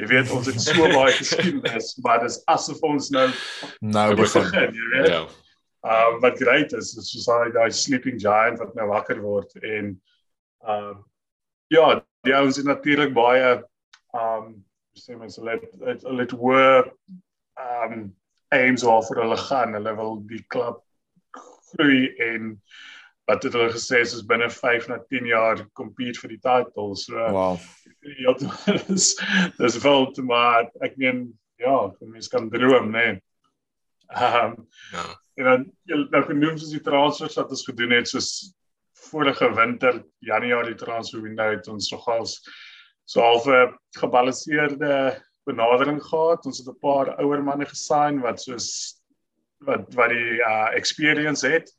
[0.00, 3.26] Jy weet ons het so baie geskiedenis, maar dis asof ons nou
[3.84, 5.10] nou begin, begin jy weet.
[5.12, 5.22] Ja.
[5.82, 9.92] Um wat great is, is soos daai daai sleeping giant wat nou wakker word en
[10.62, 11.02] um
[11.72, 13.58] ja, die ouens het natuurlik baie
[14.16, 14.54] um
[14.98, 15.64] sê mense let
[16.04, 16.94] let work
[17.60, 18.12] um
[18.52, 19.76] aims waar vir hulle gaan.
[19.76, 20.82] Hulle wil die klub
[21.72, 22.56] groei en
[23.30, 26.92] wat het hulle gesê is binne 5 na 10 jaar compete vir die title.
[26.98, 27.60] So wow.
[28.02, 28.34] Ja,
[28.88, 29.12] dis
[29.58, 33.04] dis wel te maar ek meen ja, mens kan droom, né?
[33.04, 33.20] Nee.
[34.12, 35.04] Ehm um, ja.
[35.34, 38.52] En dan jy nou genoem soos die transfers wat ons gedoen het soos
[39.08, 42.36] vorige winter, Januarie transfer window het ons nogals
[43.04, 46.46] so half 'n gebalanseerde benadering gehad.
[46.46, 48.98] Ons het 'n paar ouer manne gesign wat soos
[49.60, 51.72] wat wat die uh experience het.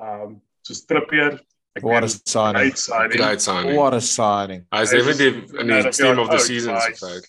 [0.00, 1.40] Um soos Trippier.
[1.80, 2.72] What a signing.
[3.10, 3.76] Great signing.
[3.76, 4.66] What a signing.
[4.72, 7.20] Hy's even die in die team of the season so far.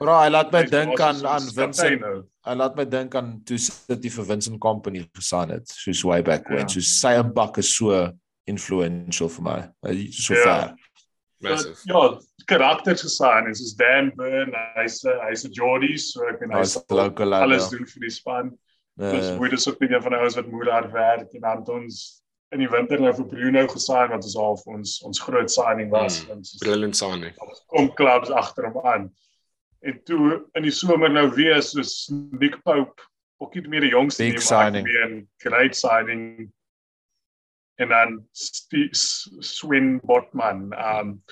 [0.00, 2.04] Bro, hy laat my dink aan aan Vincent.
[2.48, 6.48] Hy laat my dink aan toe City vir Vincent Company gesign het, soos way back
[6.48, 6.64] when.
[6.64, 6.72] Yeah.
[6.72, 8.06] So sy impak is so
[8.48, 9.58] influential vir my.
[10.08, 10.44] So yeah.
[10.46, 10.72] ver.
[11.44, 11.76] Massive.
[11.88, 12.06] Ja,
[12.48, 17.12] karakters gesign en soos Dan Burn, hy's hy's 'n Geordie, so ek en hy sal
[17.42, 18.50] alles doen vir die span.
[18.96, 22.62] Dis hoe dit so baie van ouens wat moeë hard werk en dan ons in
[22.64, 26.20] die winter nou vir Bruno gesign wat ons al vir ons ons groot signing was.
[26.26, 27.36] Mm, brilliant signing.
[27.70, 29.10] Kom clubs agter hom aan.
[29.86, 33.06] En toe in die somer nou weer soos Nick Pope,
[33.40, 36.50] ook nie meer die jongste nie, maar weer 'n great signing
[37.80, 40.72] en dan Swin Botman.
[40.74, 41.22] Um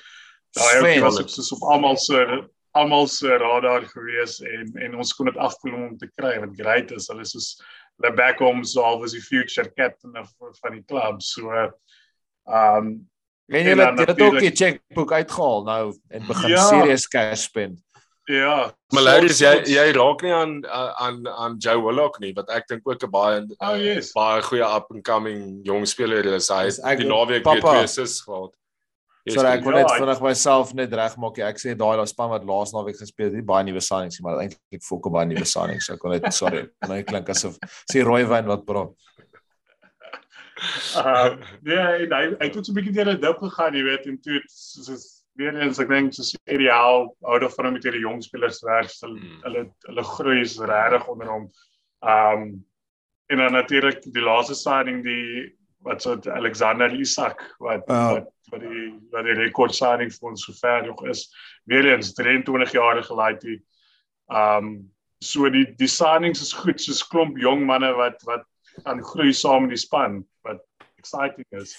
[0.56, 2.48] daai was ook soos op almal se
[2.78, 6.90] almal se radar gewees en en ons kon dit afkoel om te kry wat great
[6.90, 7.08] is.
[7.08, 7.50] Hulle is soos
[7.98, 10.32] hulle back home so was die future captain of,
[10.62, 11.22] van die klub.
[11.22, 11.50] So
[12.46, 13.08] um
[13.48, 17.80] en jy het dit ook die checkbook uitgehaal nou en begin ja, serious cash spend.
[18.28, 18.74] Ja.
[18.92, 22.84] Maar ladies, jy jy raak nie aan aan aan Joe Willock nie wat ek dink
[22.84, 24.12] ook 'n baie oh, yes.
[24.12, 26.50] baie goeie up and coming jong speler is.
[26.52, 28.52] Hy het die naweek weer twee assists gehad.
[29.34, 31.38] Sorry, ek wil net vinnig myself net regmaak.
[31.48, 34.24] Ek sê daai daai span wat laas naweek gespeel het, nie baie nuwe signings nie,
[34.26, 35.88] maar eintlik fokke baie nuwe signings.
[35.88, 37.60] So ek wil net sorry, my klink asof
[37.90, 38.94] sê rooi wyn wat praat.
[40.98, 41.36] Uh,
[41.68, 44.42] nee, hy hy het so 'n bietjie deur 'n dip gegaan, jy weet, en toe
[44.50, 45.06] soos
[45.38, 49.20] weer eens ek dink soos ideaal ouer van hom met hierdie jong spelers werk hulle
[49.20, 49.36] mm.
[49.44, 51.46] hulle hulle groei is regtig onder hom.
[52.02, 52.48] Um
[53.28, 55.52] en dan natuurlik die laaste signing die
[55.86, 58.12] wat so Alexander Isak wat uh.
[58.12, 61.26] wat wat die wat die rekord signing vir ons sover nog is.
[61.68, 63.58] Weer eens 23 jaar gelaaid die
[64.28, 64.88] um
[65.24, 68.46] so die die signings is goed soos klomp jong manne wat wat
[68.86, 70.62] aan groei saam met die span wat
[70.98, 71.74] exciting is.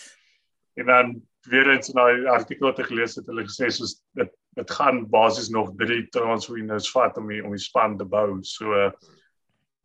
[0.76, 1.16] En dan
[1.48, 5.06] weer eens in daai artikel wat ek gelees het, hulle gesê soos dit dit gaan
[5.08, 8.42] basies nog 3 transfers vat om die, om die span te bou.
[8.44, 8.90] So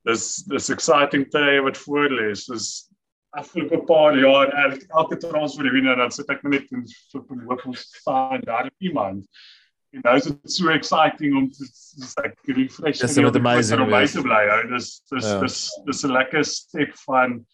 [0.09, 2.33] dis dis exciting tye wat voor lê.
[2.33, 2.91] Dis
[3.41, 4.53] afgelope paar jaar
[4.89, 9.27] elke transfer en dan sit ek net in so 'n hoop ons staan daar iemand.
[9.95, 13.03] En nou is dit so exciting om te sê ek refresh
[13.71, 14.43] en om te bly.
[14.73, 15.41] Dis dis ja.
[15.41, 17.45] dis dis 'n lekker step van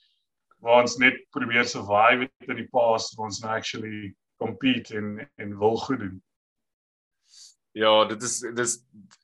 [0.61, 5.29] waar ons net probeer survive het in die past waar ons nou actually compete en
[5.37, 6.23] en wil goed doen.
[7.73, 8.79] Ja, dit is dis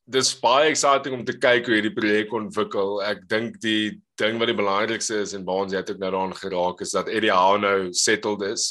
[0.06, 3.00] dis baie exciting om te kyk hoe hierdie projek ontwikkel.
[3.02, 6.36] Ek dink die ding wat die belangrikste is en waar ons het ook nou daaraan
[6.38, 8.68] geraak is dat Eddie Howe nou settled is.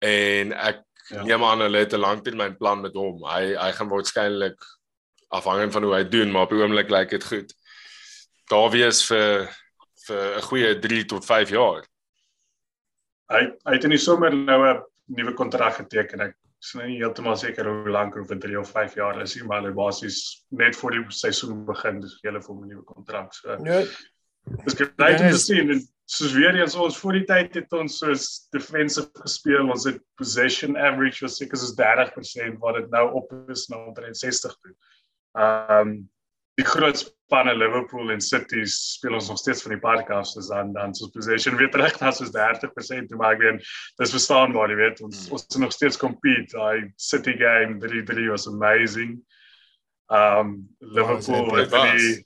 [0.00, 1.24] En ek ja.
[1.28, 3.20] neem aan hulle het 'n langtermynplan met hom.
[3.28, 4.64] Hy hy gaan waarskynlik
[5.28, 7.52] afhangend van hoe hy doen, maar op die oomblik lyk dit goed.
[8.48, 9.48] Daar wees vir
[10.06, 11.84] vir 'n goeie 3 tot 5 jaar.
[13.28, 16.20] Hy hy het in die somer nou 'n nuwe kontrak geteken.
[16.20, 19.34] Ek is nou nie heeltemal seker hoe lank of vir 3 of 5 jaar is
[19.36, 20.18] nie, maar hy basies
[20.54, 23.34] net voor die seisoen begin, dis hele vir 'n nuwe kontrak.
[23.34, 23.56] So.
[23.58, 23.86] Nee.
[24.64, 27.98] Dis grait om te sien en soos weer eens ons voor die tyd het ons
[27.98, 33.32] soos defensive gespeel, ons het possession average was seker soos 30% wat dit nou op
[33.48, 34.74] is na nou 60 toe.
[35.38, 36.10] Ehm um,
[36.60, 40.50] die groot spanne Liverpool en City speel ons nog steeds van die park af soos
[40.52, 43.70] dan dan soos possession weer terug na soos 30% toe maar ek weet
[44.02, 45.38] dis verstaanbaar jy weet ons mm.
[45.38, 49.16] ons is nog steeds compete daai City game 3-3 was amazing
[50.12, 52.20] um Liverpool oh, wat die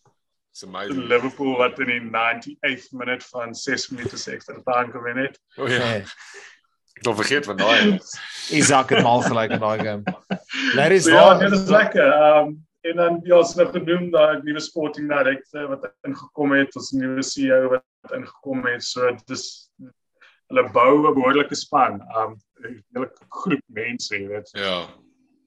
[0.56, 1.04] It's amazing.
[1.10, 5.34] Liverpool wat in die 98th minute van 6 minute ekstra tyd gewen het.
[5.60, 5.74] Oh ja.
[5.76, 6.14] Yeah.
[7.04, 7.98] Dan vergeet van daai.
[8.56, 10.16] Isak het mal gelyk in daai game.
[10.78, 12.08] Larry's so, ja, dit is lekker.
[12.08, 16.52] Ehm um, en dan ja, ons het nou genoem daai nuwe sporting director wat ingekom
[16.56, 18.84] het, ons nuwe CEO wat ingekom het.
[18.84, 19.46] So dis
[20.50, 22.00] hulle bou 'n behoorlike span.
[22.16, 24.50] Um 'n hele groep mense, jy weet.
[24.54, 24.86] Ja.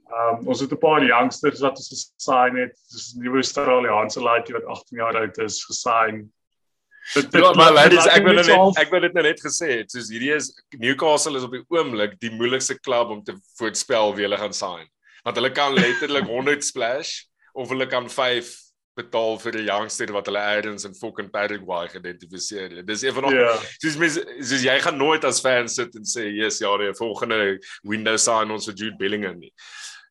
[0.10, 2.76] Um ons het 'n paar youngsters wat ons gesign het.
[2.92, 6.30] Dis 'n nuwe Australiese laaitjie wat 18 jaar oud is gesign.
[7.14, 10.10] Dit ja, maar ladies, ek wil net ek wil dit nou net gesê het, soos
[10.10, 14.38] hierdie is Newcastle is op die oomblik die moeilikste klub om te voorspel wie hulle
[14.38, 14.86] gaan sign.
[15.24, 18.52] Want hulle kan letterlik 100 splash of hulle kan 5
[19.00, 22.88] betaal vir die youngster wat hulle eers in fucking Paraguay geïdentifiseer het.
[22.88, 23.68] Dis een van yeah.
[23.80, 27.60] soos mens soos jy gaan nooit as fan sit en sê yes ja, die volgende
[27.88, 29.54] window sign ons vir Jude Bellingham nie.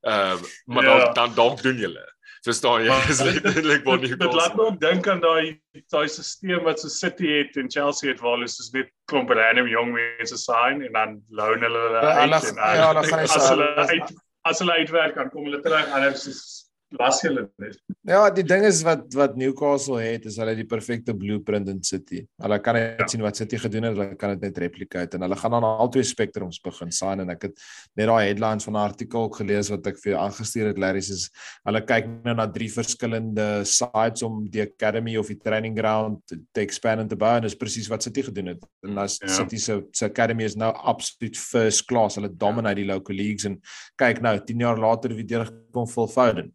[0.06, 1.02] Ehm uh, maar yeah.
[1.04, 2.06] dan dan dalk doen julle.
[2.46, 2.94] Verstaan jy?
[3.08, 4.14] Dis letterlik wat nie.
[4.16, 5.58] Dit laat my dink aan daai
[5.90, 9.68] daai stelsel wat so City het en Chelsea het waar hulle soos net klomp random
[9.68, 13.24] jong mense sign en dan loan hulle hulle ja, uit en dan ja, dan gaan
[13.24, 14.16] hy as hulle uit
[14.48, 17.76] as hulle uitwerk dan kom hulle terug en hulle is las julle net.
[18.08, 22.22] Ja, die ding is wat wat Newcastle het is hulle die perfekte blueprint in City.
[22.40, 23.08] Hulle kan net ja.
[23.12, 25.90] sien wat City gedoen het, hulle kan dit net replicate en hulle gaan dan al
[25.92, 27.64] twee spectrums begin sign en ek het
[27.98, 31.28] net daai headlines van 'n artikel gelees wat ek vir jou aangestuur het Larry is
[31.68, 36.60] hulle kyk nou na drie verskillende sites om die academy of die training ground te,
[36.62, 38.64] expand en te bou en dis presies wat City gedoen het.
[38.86, 39.28] En as ja.
[39.28, 42.16] City se se academy is nou absolute first class.
[42.16, 43.60] Hulle dominate die local leagues en
[44.00, 46.52] kyk nou 10 jaar later wie deur kom Phil Foden.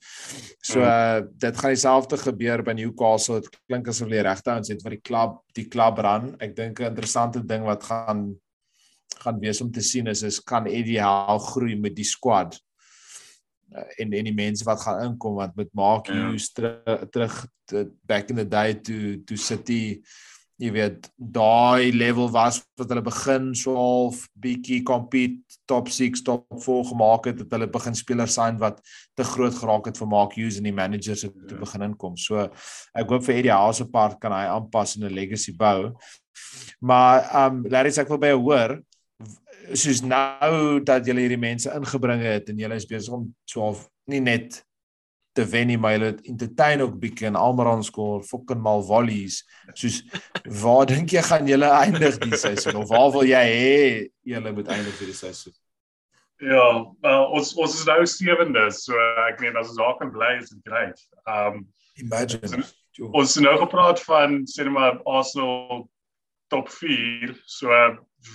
[0.64, 3.42] So uh, dit gaan dieselfde gebeur by Newcastle.
[3.44, 6.34] Dit klink asof hulle regte ouens het wat die klub die klub ran.
[6.40, 8.32] Ek dink 'n interessante ding wat gaan
[9.24, 12.58] gaan wees om te sien is is kan Eddie Howe groei met die squad
[13.76, 16.14] uh, en en die mense wat gaan inkom want met Mark ja.
[16.14, 17.46] Hughes terug terug
[18.06, 20.02] back in the day to to City
[20.64, 26.45] jy weet daai level was wat hulle begin so half bietjie compete top 6 top
[26.64, 28.80] 4 gemaak het dat hulle begin spelers sign wat
[29.20, 31.59] te groot geraak het vir Mark Hughes en die managers het te ja.
[31.59, 32.16] begin inkom.
[32.20, 35.91] So ek hoop vir Eddie Howe se part kan hy aanpas en 'n legacy bou.
[36.80, 38.80] Maar um Larry sê ek wil by hoor
[39.74, 43.88] soos nou dat julle hierdie mense ingebring het en julle is besig om so half
[44.07, 44.64] nie net
[45.34, 49.42] te wen nie, maar hulle entertain ook bietjie en Almiron skoor fucking mal volleys.
[49.74, 50.02] Soos
[50.62, 53.78] waar dink jy gaan julle eindig die seisoen of waar wil jy hê
[54.34, 55.56] julle moet eindig vir die seisoen?
[56.44, 56.66] Ja,
[57.06, 60.52] well, ons ons is nou sewende, so ek meen as ons daar kan bly is
[60.52, 61.00] dit great.
[61.30, 61.64] Um
[62.02, 62.64] imagine.
[62.94, 65.86] So, ons het nou gepraat van sê net maar Arsenal
[66.54, 67.70] top 4, so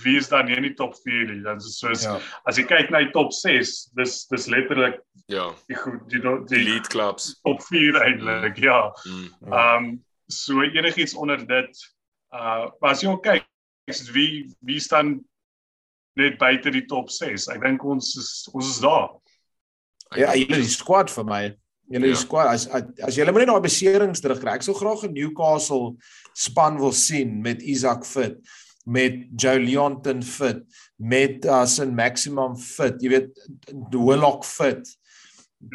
[0.03, 1.39] wie is dan nie in die top 4 nie.
[1.45, 2.17] Dan soos ja.
[2.49, 4.99] as jy kyk na die top 6, dis dis letterlik
[5.31, 7.31] ja, die goed die, die, die elite clubs.
[7.47, 8.65] Top 4 eintlik, mm.
[8.65, 8.81] ja.
[9.07, 9.55] Mm.
[9.61, 9.89] Um
[10.29, 11.85] so enigiets onder dit
[12.35, 13.47] uh as jy kyk
[14.13, 15.17] wie wie staan
[16.19, 17.47] net buite die top 6.
[17.55, 19.09] Ek dink ons is ons is daar.
[20.17, 21.43] Ja, julle die squad vir my.
[21.89, 22.15] Julle ja.
[22.15, 24.55] squad as as, as julle moet net daai beserings terugkry.
[24.55, 25.95] Ek sou graag 'n Newcastle
[26.37, 28.37] span wil sien met Isak fit
[28.89, 30.63] met Joe Leonton fit,
[30.95, 33.43] met uh, Sin Maximum fit, jy weet
[33.93, 34.81] Dwellock fit,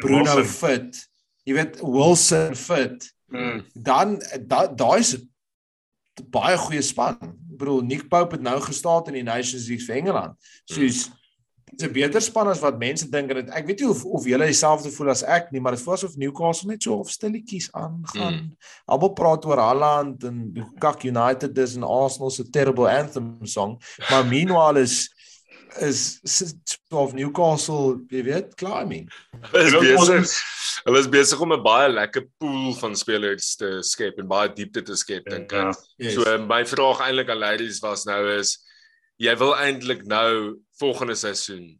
[0.01, 0.51] Bruno Wilson.
[0.51, 0.99] fit,
[1.47, 3.07] jy weet Wilson fit.
[3.31, 3.63] Mm.
[3.73, 7.17] Dan daai da is 'n baie goeie span.
[7.21, 10.35] Ek bedoel Nick Pope het nou gestaan in die Nations League vir Engeland.
[10.65, 11.23] Soos mm
[11.73, 14.91] 'n beter span as wat mense dink en ek weet nie of of julle dieselfde
[14.93, 18.37] voel as ek nie, maar dit voel asof Newcastle net so of stilletjies aangaan.
[18.37, 18.51] Mm.
[18.85, 24.25] Almal praat oor Haaland en Kak United is en Arsenal se terrible anthem song, maar
[24.25, 25.09] meanwhile is
[25.81, 26.21] is
[26.91, 29.09] of Newcastle, jy weet, climbing.
[29.51, 30.35] Hulle is besig.
[30.85, 34.85] Hulle is besig om 'n baie lekker pool van spelers te skep en baie diepte
[34.85, 35.59] te skep dink ek.
[35.59, 35.73] Yeah.
[35.97, 36.13] Yes.
[36.13, 38.59] So my vraag eintlik aan ladies was nou is
[39.17, 41.75] jy wil eintlik nou volgende seisoen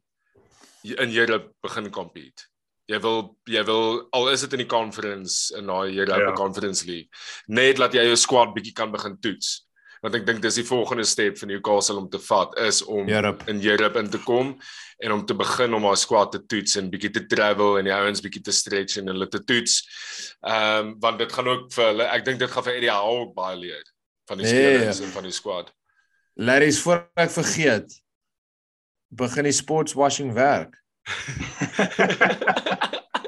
[0.85, 2.49] in Europe begin compete.
[2.85, 6.35] Jy wil jy wil al is dit in die conference in daai Europa ja.
[6.37, 7.09] Conference League
[7.49, 9.63] net laat jy jou squad bietjie kan begin toets.
[10.05, 13.47] Want ek dink dis die volgende stap vir Newcastle om te vat is om Europe.
[13.49, 14.53] in Europe in te kom
[15.01, 17.95] en om te begin om haar squad te toets en bietjie te travel en die
[17.95, 19.81] ouens bietjie te stretch en hulle te toets.
[20.45, 23.31] Ehm um, want dit gaan ook vir hulle ek dink dit gaan vir Eddie Howe
[23.33, 23.83] baie leer
[24.29, 25.09] van die nee, spelers ja.
[25.09, 25.73] en van die squad.
[26.37, 28.04] Larry's voor ek vergeet.
[29.15, 30.75] Begin die sports washing werk.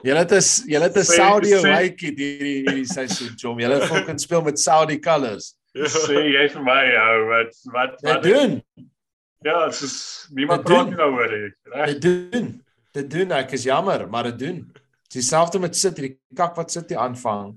[0.03, 3.59] Julle het is julle het 'n Saudi Awake hierdie hierdie seisoen, Jom.
[3.59, 5.55] Julle fucking speel met Saudi colors.
[5.77, 8.63] Sê jy vir my ou wat wat wat doen?
[9.45, 11.51] Ja, dit is niemand praat nie daaroor nie.
[11.85, 12.49] Dit doen.
[12.91, 14.59] Dit doen ek is jammer, maar dit doen.
[15.07, 17.55] Dis dieselfde met sit hierdie kak wat sit hier aanvang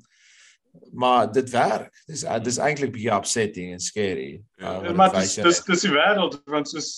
[0.93, 2.03] maar dit werk.
[2.07, 4.43] Dis dis eintlik baie upsetting en scary.
[4.57, 6.91] Ja, uh, maar dis dis dis die wêreld want soos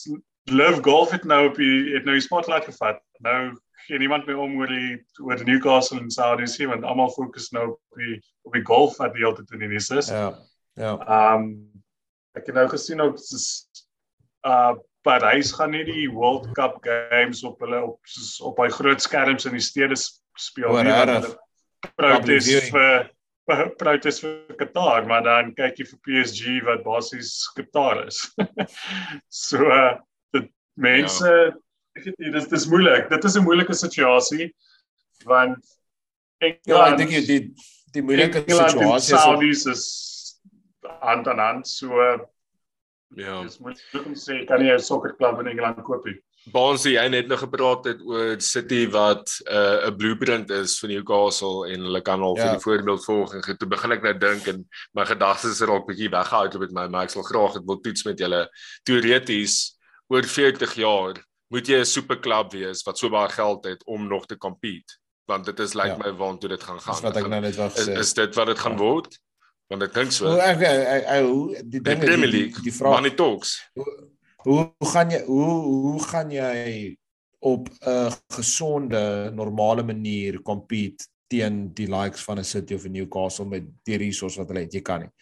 [0.50, 3.02] Live Golf het nou op die het nou die spotlight gevat.
[3.22, 3.52] Nou
[3.86, 7.50] gee niemand meer om oor die oor die Newcastle en Saudi se want almal fokus
[7.54, 10.10] nou op die op die golf wat die altyd in die nuus is.
[10.10, 10.32] Ja.
[10.78, 10.96] Ja.
[10.98, 11.52] Ehm um,
[12.32, 13.68] ek het nou gesien ook soos
[14.48, 19.02] uh Parys gaan nie die World Cup games op hulle op soos op hy groot
[19.02, 19.98] skerms in die stede
[20.38, 20.94] speel nie.
[21.98, 23.10] Protes vir
[23.78, 28.22] protes vir Qatar, maar dan kyk jy vir PSG wat basies Qatar is.
[29.42, 29.98] so uh,
[30.74, 31.52] mense ja.
[31.98, 33.08] ek weet nie dis dis moeilik.
[33.10, 34.52] Dit is 'n moeilike situasie
[35.24, 35.60] want
[36.40, 37.54] ek ja, ek dink die
[37.94, 39.84] die moeilike situasie is is
[41.00, 41.90] hand aan hand so
[43.16, 43.42] Ja.
[43.44, 46.16] Dis moeilik om te sê kan jy 'n sokkerklub in Engeland koop nie.
[46.52, 50.88] Baans jy net nou gepraat het oor City wat 'n uh, 'n blueprint is vir
[50.90, 52.42] Newcastle en hulle kan al ja.
[52.42, 54.64] vir die voorbeeld volg en toe begin ek nou dink en
[54.94, 58.04] my gedagtes is raak bietjie weggehou met my maar ek sal graag dit wil toets
[58.04, 58.48] met julle
[58.82, 59.78] teoreties
[60.08, 61.20] oor 40 jaar
[61.52, 65.44] moet jy 'n superklub wees wat so baie geld het om nog te compete want
[65.44, 66.10] dit is lyk like ja.
[66.10, 66.94] my waantoe dit gaan gaan.
[66.94, 67.78] Dis wat ek nou net wou sê.
[67.78, 68.78] Is, is dit wat dit gaan ja.
[68.78, 69.18] word?
[69.72, 70.28] want ek dink so.
[70.28, 73.56] Hoe ek ek hoe die ding die, die, die vraag Money Talks.
[73.78, 73.86] Hoe,
[74.44, 75.54] hoe gaan jy hoe
[75.86, 76.58] hoe gaan jy
[77.42, 83.46] op 'n gesonde normale manier compete teen die likes van 'n City of 'n Newcastle
[83.46, 84.74] met die resources wat hulle het?
[84.74, 85.12] Jy kan nie.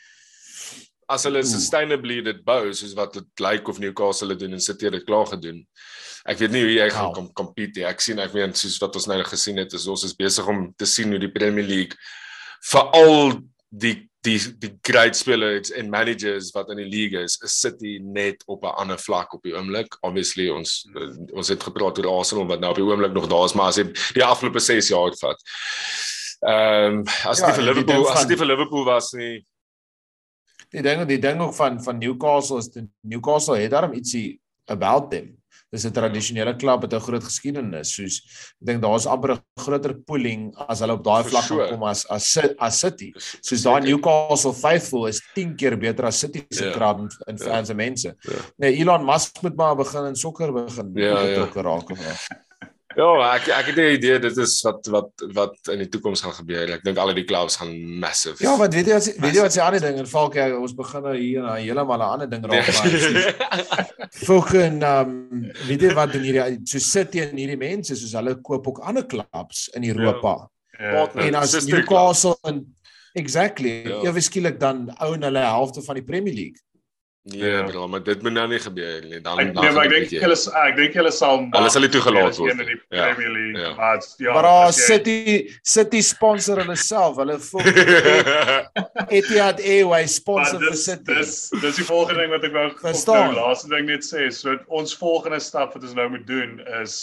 [1.10, 4.90] As hulle sustainably dit bou soos wat dit lyk of Newcastle dit doen en City
[4.94, 5.64] dit klaar gedoen.
[6.28, 7.88] Ek weet nie hoe jy gaan kom compete nie.
[7.88, 10.68] Ek sien ek weet soos wat ons nou gesien het, is ons is besig om
[10.78, 11.98] te sien hoe die Premier League
[12.70, 13.40] veral
[13.70, 18.42] die die die great spelers en managers wat in die league is, is City net
[18.46, 19.96] op 'n ander vlak op die oomblik.
[20.02, 20.84] Obviously ons
[21.32, 23.78] ons het gepraat oor Arsenal wat nou op die oomblik nog daar is, maar as
[23.78, 25.40] jy die afgelope 6 jaar vat.
[26.40, 29.44] Ehm um, as ja, dit vir Liverpool, as dit vir Liverpool was nie
[30.70, 32.70] Die ding die ding ook van van Newcastle is
[33.02, 34.40] Newcastle het daarom ietsie
[34.70, 35.40] about them
[35.70, 38.16] dis 'n tradisionele klub met 'n groot geskiedenis soos
[38.60, 41.68] ek dink daar's amper 'n groter pooling as hulle op daai vlak sure.
[41.70, 46.42] kom as as as City soos daai Newcastle faithful is 10 keer beter as City
[46.50, 46.74] se yeah.
[46.74, 47.46] krag in yeah.
[47.46, 48.42] fans en mense yeah.
[48.58, 51.62] nee Elon Musk moet maar begin in sokker begin yeah, ja, yeah.
[51.62, 51.98] raak of
[52.98, 56.34] Ja, ek ek het 'n idee dit is wat wat wat in die toekoms gaan
[56.34, 56.72] gebeur.
[56.74, 57.70] Ek dink al die clubs gaan
[58.00, 58.42] massive.
[58.42, 60.74] Ja, wat weet jy wat weet jy wat se ander ding en valk jy ons
[60.74, 63.86] begin nou hier na heeltemal 'n ander ding raak maar.
[64.26, 65.12] Fucking um
[65.68, 69.06] weet jy wat in hierdie so sit in hierdie mense soos hulle koop ook ander
[69.06, 70.50] clubs in Europa.
[70.50, 70.50] Ja.
[70.80, 71.08] Ja.
[71.14, 72.76] En as Newcastle en
[73.12, 76.58] exactly, ja, ja skielik dan own hulle helfte van die Premier League.
[77.22, 77.62] Nee, ja.
[77.62, 79.20] bro, maar dit moet nou nie gebeur nie.
[79.20, 82.38] Dan ek, dan nee, ek dink hulle ek dink hulle sal Hulle sal nie toegelaat
[82.40, 83.10] word in die ja.
[83.10, 83.60] Premier League.
[83.60, 83.72] Ja.
[83.76, 84.70] Maar ja, maar jy...
[84.78, 85.18] City
[85.60, 87.20] City sponsor hulle self.
[87.20, 87.36] Hulle
[89.18, 91.12] Etihad Airways sponsor vir City.
[91.12, 93.34] Dis dis die volgende ding wat ek wou verstaan.
[93.34, 97.02] Nou, laaste ding net sê, so ons volgende stap wat ons nou moet doen is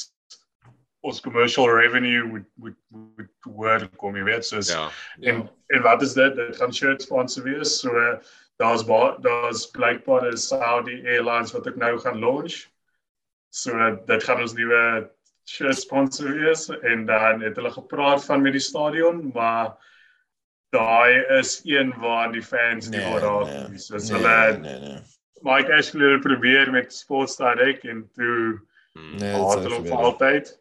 [1.06, 4.88] ons commercial revenue moet moet moet word kom jy weet soos ja.
[5.22, 5.48] en ja.
[5.78, 6.36] en wat is dit?
[6.42, 7.78] Dit gaan shirt sponsor wees.
[7.84, 8.18] So uh,
[8.58, 8.86] daar's
[9.22, 12.68] daar's blykbaar 'n Saudi Airlines wat ek nou gaan launch.
[13.50, 13.72] So
[14.06, 15.10] dit gaan ons nuwe
[15.74, 19.78] sponsor wees en dan het hulle gepraat van met die stadion, maar
[20.70, 23.80] daai is een waar die fans nie oor raak nee, nie.
[23.80, 25.00] So nee, hulle nee, nee.
[25.42, 28.60] Mike Ashley het probeer met Sports Direct en toe
[28.94, 30.60] nee, hulle vir altyd.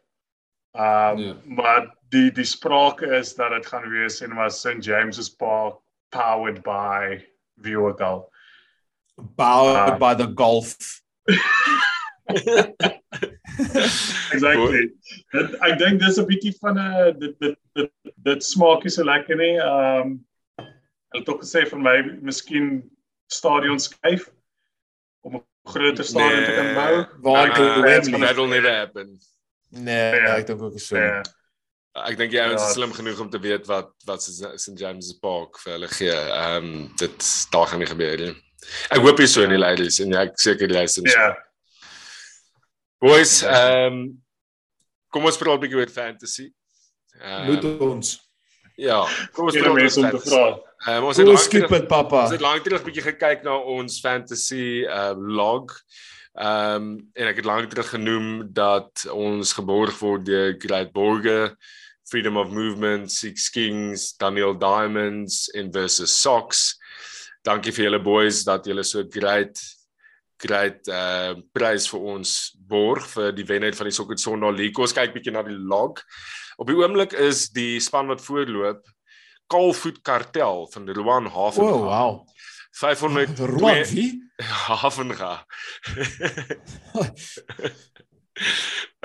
[0.73, 1.35] Um nee.
[1.45, 5.81] maar die die sprake is dat dit gaan wees in maar St James's Park
[6.11, 7.25] powered by
[7.63, 8.33] wie ook al.
[9.37, 11.01] Powered uh, by the golf.
[14.33, 14.93] exactly.
[15.33, 17.91] Dit, ek dink dis 'n bietjie van 'n dit dit dit,
[18.29, 19.57] dit smaak nie so lekker nie.
[19.61, 20.27] Um
[20.59, 22.91] hulle het ook gesê vir my miskien
[23.33, 24.29] stadion skuif
[25.25, 27.07] om 'n groter stadion nee, te kan bou.
[27.23, 27.55] Waar uh,
[28.21, 29.19] that will never happen.
[29.69, 30.37] Nee, yeah.
[30.37, 30.97] ek dink ook so.
[30.97, 31.23] Yeah.
[32.05, 32.75] Ek dink jy ouens is ja.
[32.75, 36.13] slim genoeg om te weet wat wat St James Park vir hulle gee.
[36.13, 38.35] Ehm um, dit daar gaan nie gebeur nie.
[38.91, 41.15] Ek hoop jy so in die ladies en ek seker die luisters.
[41.15, 41.33] Ja.
[43.01, 44.05] Boys, ehm um,
[45.13, 46.51] kom ons praat 'n bietjie oor fantasy.
[47.23, 48.17] Um, moet ons
[48.77, 50.43] Ja, kom ons praat oor om te vra.
[50.93, 52.27] Um, ons het lank terug, papa.
[52.27, 55.73] Ons het lank terug 'n bietjie gekyk na ons fantasy uh log.
[56.37, 61.57] Ehm um, en ek het lank terug genoem dat ons geborg word deur Great Borge
[62.09, 66.77] Freedom of Movement, Six Kings, Daniel Diamonds en versus Socks.
[67.43, 69.59] Dankie vir julle boys dat julle so great
[70.39, 72.31] great uh prys vir ons
[72.69, 74.83] borg vir die wenheid van die Sokker Sondag League.
[74.83, 76.03] Ons kyk bietjie na die log.
[76.61, 78.85] Op die oomblik is die span wat voorloop
[79.51, 81.65] Kalfoot Kartel van Rowan Haven.
[81.65, 82.27] Oh, wow.
[82.77, 84.23] 500 Roan wie?
[84.83, 85.41] Havenga.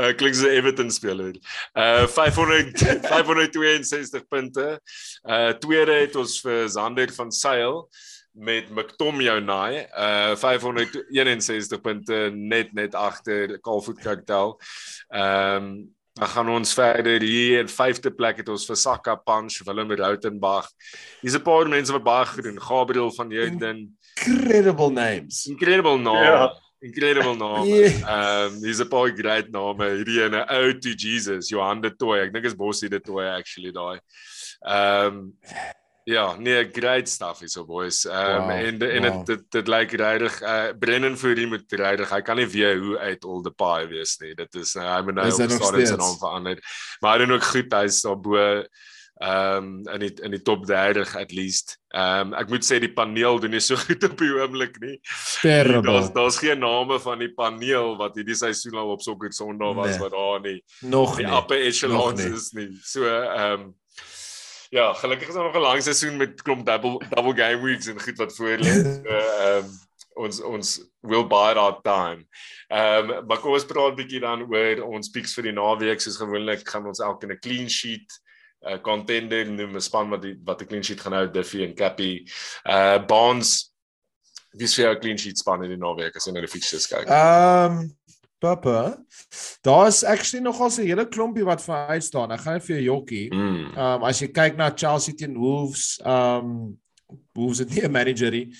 [0.01, 1.33] Uh klink so 'n Everton speler.
[1.77, 4.79] Uh 500 562 punte.
[5.23, 7.87] Uh tweede het ons vir Zander van Sail
[8.33, 14.57] met McTominay uh 561 punte net net agter Calfoot Cocktail.
[15.09, 19.61] Ehm um, dan gaan ons verder hier in vyfde plek het ons vir Saka Punch
[19.63, 20.67] Willem Rautenbach.
[21.21, 22.59] Hier's 'n paar mense wat baie gedoen.
[22.61, 23.97] Gabriel van Heerden.
[24.25, 25.45] Incredible names.
[25.47, 25.97] Incredible.
[26.01, 26.51] Ja.
[26.81, 27.35] Incredible.
[27.67, 27.93] Yeah.
[28.01, 29.83] Ehm um, hier's 'n paar great name.
[29.97, 32.21] Hierdie ene ou to Jesus, Johan de Tooi.
[32.25, 33.99] Ek dink is Bossie de Tooi actually daai.
[34.65, 35.33] Um,
[36.03, 38.05] Ja, nee, great stuff is so boys.
[38.05, 39.25] Ehm um, Wow, en en wow.
[39.25, 42.09] dit dit dit lyk regtig uh Brennan Fourie moet regtig.
[42.09, 44.33] Hy kan nie weer hoe uit all the pie wees nie.
[44.35, 46.63] Dit is nou hy moet nou op stadium se naam verander.
[47.01, 47.73] Maar hy doen ook goed.
[47.73, 48.63] Hy's daar bo
[49.21, 51.75] ehm um, in die in die top 30 at least.
[51.93, 54.95] Ehm um, ek moet sê die paneel doen nie so goed op die oomblik nie.
[55.41, 55.91] Terrible.
[55.91, 59.91] Daar's daar's geen name van die paneel wat hierdie seisoen al op Sokker Sondag was
[59.91, 59.99] Nee.
[59.99, 61.35] wat daar nie Nog die nie.
[61.37, 62.33] upper echelons nie.
[62.33, 62.69] is nie.
[62.83, 63.75] So ehm um,
[64.71, 68.01] ja, gelukkig is daar nog 'n lang seisoen met klomp double double game weeks en
[68.01, 68.73] goed wat voor lê.
[68.83, 69.69] So ehm um,
[70.15, 70.69] ons ons
[71.01, 72.25] will bide our time.
[72.69, 76.01] Ehm um, maar kom ons praat 'n bietjie dan oor ons picks vir die naweek
[76.01, 78.09] soos gewoonlik gaan ons elke 'n clean sheet
[78.61, 81.63] 'n uh, contender noem 'n span wat die, wat 'n clean sheet gaan hou Duffy
[81.63, 82.25] en Cappy.
[82.65, 83.71] Uh Bonds
[84.53, 87.07] Dis vir 'n clean sheet span in die naweek as jy na die fixtures kyk.
[87.07, 87.97] Ehm um,
[88.41, 88.97] Papa.
[89.61, 92.31] Daar's actually nogal 'n hele klompie wat vir uit staan.
[92.31, 93.29] Ek gaan net vir jou jokkie.
[93.31, 93.71] Mm.
[93.77, 96.79] Ehm um, as jy kyk na Chelsea teen Wolves, ehm um,
[97.33, 98.51] Wolves het nie 'n manager nie.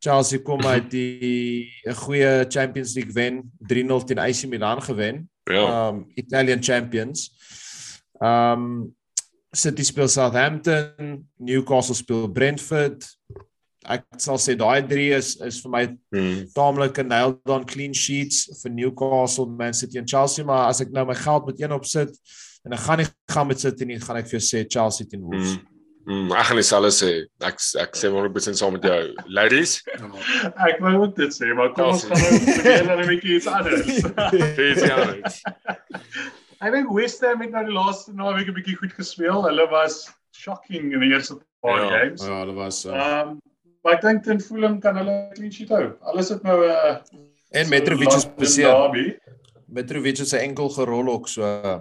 [0.00, 5.30] Chelsea kom uit die 'n goeie Champions League wen, 3-0 teen AC Milan gewen.
[5.44, 5.88] Ja.
[5.88, 7.30] um Italian champions.
[8.20, 8.96] Um
[9.54, 13.04] City speel Southampton, Newcastle speel Brentford.
[13.88, 16.52] Ek sal sê daai drie is is vir my Mm.
[16.52, 20.90] taamlik 'n nailed on clean sheets vir Newcastle, Man City en Chelsea, maar as ek
[20.90, 22.10] nou my geld met een op sit
[22.66, 25.22] en ek gaan nie gaan met City nie, gaan ek vir jou sê Chelsea teen
[25.22, 25.56] Wolves.
[25.56, 25.66] Mm.
[26.08, 27.10] Mm, ek gaan dieselfde sê.
[27.40, 29.14] Ek ek sê 100% saam met jou.
[29.28, 29.82] Ladies,
[30.68, 33.86] Ek wou ook dit sê, maar kom ons gaan nou dan 'n bietjie iets anders.
[34.56, 34.98] please ja.
[36.60, 39.42] Ek dink West Ham het nou die laaste naweek 'n bietjie goed gespeel.
[39.46, 41.88] Hulle was shocking in die eerste paar Ja.
[41.98, 42.24] games.
[42.26, 43.40] Ja, dit was uh, Ehm um,
[43.84, 45.92] maar ek dink teen Fulham kan hulle clean sheet hou.
[46.02, 46.96] Alles het nou 'n uh,
[47.50, 49.18] en Mitrovic is beseer.
[49.68, 51.80] Mitrovic sy enkel gerol ook so uh,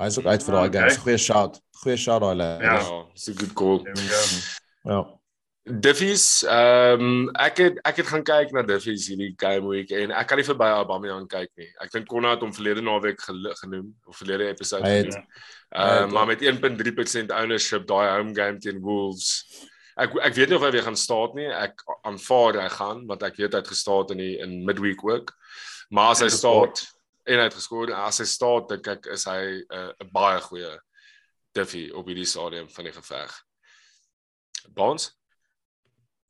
[0.00, 0.80] hy is ook uit vir daai Okay.
[0.80, 0.90] game.
[0.90, 1.60] So goeie shout.
[1.84, 2.60] Goeie shout daai lad.
[2.60, 2.74] Ja.
[2.80, 3.82] Ja, it's a good call.
[3.82, 4.90] There we go.
[4.90, 5.17] Ja.
[5.68, 10.10] Diffies, ehm um, ek het ek het gaan kyk na Diffies hierdie game week en
[10.16, 11.68] ek kan nie verby Aubameyang kyk nie.
[11.84, 14.88] Ek dink Konna het hom verlede naweek genoem of verlede episode.
[14.88, 15.26] Genoem.
[15.74, 19.44] Ehm het- maar met 1.3% ownership daai home game teen Wolves.
[19.96, 21.46] Ek ek weet nie of hy weer gaan staat nie.
[21.52, 25.34] Ek aanvaar hy gaan want ek weet hy het gestaat in die in midweek ook.
[25.90, 26.86] Maar as hy staat
[27.26, 30.78] en hy het geskoor, as hy staat dink ek is hy 'n uh, baie goeie
[31.52, 33.42] Diffie op hierdie stadium van die geveg.
[34.74, 35.17] Bonds?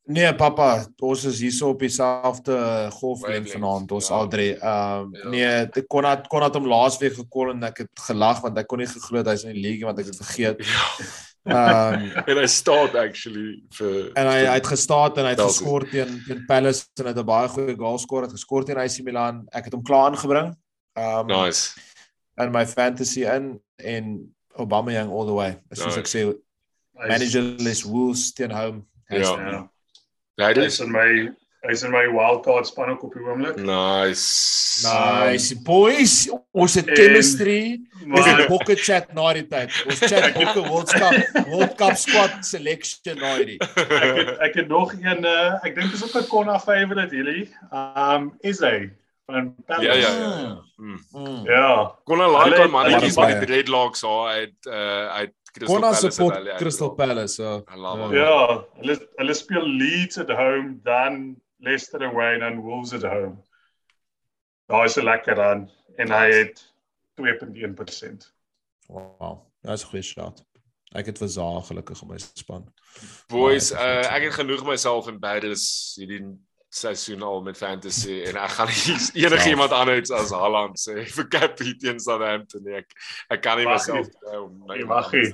[0.09, 2.55] Nee, pappa, ons is hierso op dieselfde
[2.97, 3.91] Wavelength, vanaand.
[3.93, 4.15] Ons ja.
[4.15, 4.51] al drie.
[4.57, 5.29] Ehm Ja.
[5.29, 8.67] nee, ek kon het kon het hom laasweek gekol en ek het gelag want ek
[8.67, 10.63] kon nie geglo dat hy's in die league want ek het vergeet.
[11.47, 11.55] Ja.
[11.55, 15.85] Ehm en hy staat actually vir en hy hy het gestaan en hy het geskor
[15.87, 18.99] teen teen Palace en hy het 'n baie goeie goal geskor, het geskor teen AC
[19.07, 19.45] Milan.
[19.53, 20.51] Ek het hom klaar aangebring.
[20.99, 21.79] Ehm nice.
[22.37, 25.57] in my fantasy in en Aubameyang all the way.
[25.71, 26.27] Soos ek sê,
[26.93, 28.83] managerless Wolves teen home.
[29.07, 29.69] Ja.
[30.39, 30.47] Ja.
[30.47, 30.77] Ladies?
[30.79, 31.31] Hy's in my
[31.67, 33.57] hy's in my wildcard span ook op die oomblik.
[33.59, 34.87] Nice.
[34.87, 36.29] Nice boys.
[36.51, 37.79] Ons het En- chemistry.
[38.07, 39.73] Ons het Maar bokke chat na die tyd.
[39.85, 43.57] Ons chat bokke World Cup, World Cup squad selection na die.
[44.05, 47.49] ek het ek het nog een uh, ek dink dis ook 'n Konna favorite hierdie.
[47.75, 48.89] Um is hy
[49.27, 49.85] van Palace.
[49.85, 50.55] Ja ja ja.
[50.79, 50.99] Mm.
[51.11, 51.43] Mm.
[51.45, 51.91] Ja.
[52.07, 55.75] Kon 'n like Hulle- on mannetjies hulle- wat die dreadlocks haar uit uh uit Crystal
[55.75, 57.39] Konna Palace support uit- Crystal Palace.
[57.43, 58.13] I love hom.
[58.13, 63.37] Ja, hulle hulle speel Leeds at home, dan Leicester away en dan Wolves at home.
[64.69, 66.73] Daar is 'n lekker aan en hy het
[67.15, 68.33] 2.1%.
[68.87, 69.39] Wow.
[69.61, 70.43] Dis 'n goeie shot.
[70.95, 72.63] Ek het vir Zaha gelukkig in my span.
[73.27, 76.23] Boys, uh, ek het genoeg myself in Badges hierdie
[76.69, 78.93] seisoen al met fantasy en ek gaan nie
[79.23, 79.47] enige Self.
[79.47, 82.77] iemand anders as Haaland sê vir Cappy teen Southampton nie.
[82.83, 82.93] Ek
[83.29, 84.07] ek kan nie myself
[84.67, 85.33] my Jy mag nie.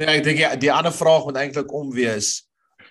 [0.00, 2.42] Nee, ek dink ja, die ander vraag moet eintlik om wees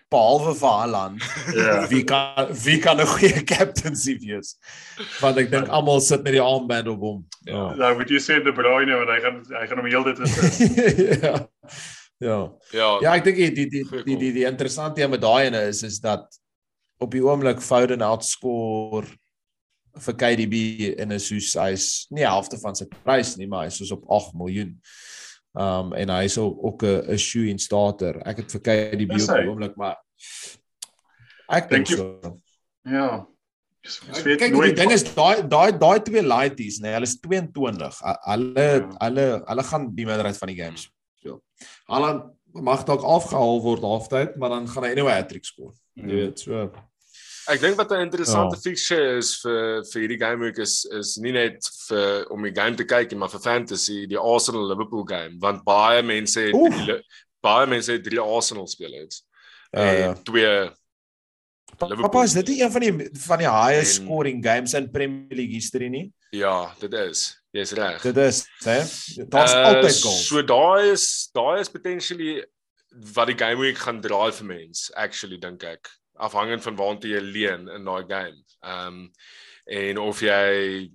[0.09, 1.25] behalwe vir Haaland.
[1.53, 1.73] Ja.
[1.91, 4.55] Wie kan wie kan 'n goeie captaincy wees?
[5.21, 7.19] Want ek dink almal sit met die armband op hom.
[7.45, 7.75] Ja.
[7.77, 10.33] Nou moet jy sê De Bruyne want hy gaan hy gaan hom heeltyd is.
[11.21, 11.35] ja.
[12.19, 12.39] Ja.
[12.73, 12.89] Ja.
[13.03, 15.83] Ja, ek dink die die die die die, die interessante ding met daai ene is
[15.83, 16.25] is dat
[16.99, 19.07] op die oomblik Foden outscore
[19.99, 20.59] vir KDB
[21.01, 24.35] en is soos hy's nie helfte van sy prys nie, maar hy's soos op 8
[24.37, 24.75] miljoen.
[25.59, 28.21] Um en hy's ook 'n shoe in starter.
[28.25, 29.97] Ek het vir KDB op die oomblik, maar
[31.49, 32.37] ek dink so.
[32.85, 33.25] Ja.
[33.79, 38.01] Kyk, die ding is daai daai daai twee lighties, nee, hulle is 22.
[38.27, 38.87] Hulle ja.
[39.05, 40.89] hulle hulle gaan die meerderheid van die games
[41.19, 41.39] speel.
[41.87, 45.73] Haaland mag dalk afgehaal word halftyd, maar dan gaan hy anyway 'n hattrick skoor.
[45.95, 46.09] Jy mm.
[46.09, 46.69] weet, so
[47.49, 48.61] Ek dink wat 'n interessante ja.
[48.61, 52.75] fixture is vir vir hierdie game week is is nie net vir om die game
[52.77, 56.99] te kyk nie, maar vir fantasy, die Arsenal Liverpool game, want baie mense het die,
[57.41, 59.23] baie mense het drie Arsenal spelers.
[59.73, 60.13] Ja, ja.
[60.25, 60.69] twee
[61.77, 65.37] Papa, is dit nie een van die van die highest en, scoring games in Premier
[65.37, 66.07] League history nie?
[66.35, 67.29] Ja, dit is.
[67.51, 68.01] Jy's reg.
[68.01, 68.79] Dit is, hè?
[69.29, 70.25] Daar's uh, altyd goals.
[70.27, 72.43] So daai is daai is potentially
[73.15, 75.89] wat die game week gaan draai vir mense, actually dink ek
[76.19, 78.39] afhangend van waartoe jy leen in daai game.
[78.61, 79.03] Ehm um,
[79.69, 80.89] en of jy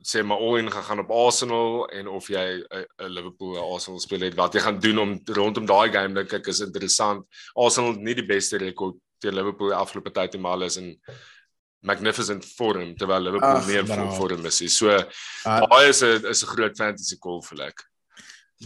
[0.00, 4.34] sê maar al in gaan op Arsenal en of jy 'n Liverpool Arsenal speel het
[4.34, 7.26] wat jy gaan doen om rondom daai game dink ek is interessant.
[7.54, 10.96] Arsenal nie die beste rekord teen Liverpool afgelope tyd en maar is in
[11.80, 14.68] magnificent vorm terwyl Liverpool nie in vorm is nie.
[14.68, 15.04] So uh,
[15.44, 17.84] daai is 'n is 'n groot fantasy call vir ek.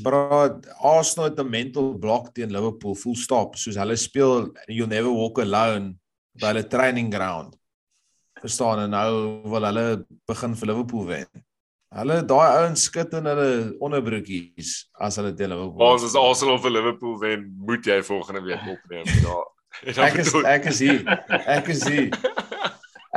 [0.00, 5.12] Bro, Arsenal het 'n mental block teen Liverpool full stop soos hulle speel you'll never
[5.12, 5.98] walk alone
[6.40, 7.56] by hulle training ground.
[8.40, 11.26] Verstaan en nou wil hulle begin vir Liverpool wen.
[11.92, 13.48] Hulle daai ouens skit in hulle
[13.84, 15.84] onderbroekies as hulle teen Liverpool.
[15.92, 19.04] Ons as Arsenal vir Liverpool wen, moet jy volgende week opneem.
[19.26, 20.04] Ja.
[20.04, 20.98] Ek is ek is hier.
[21.48, 22.10] Ek is hier.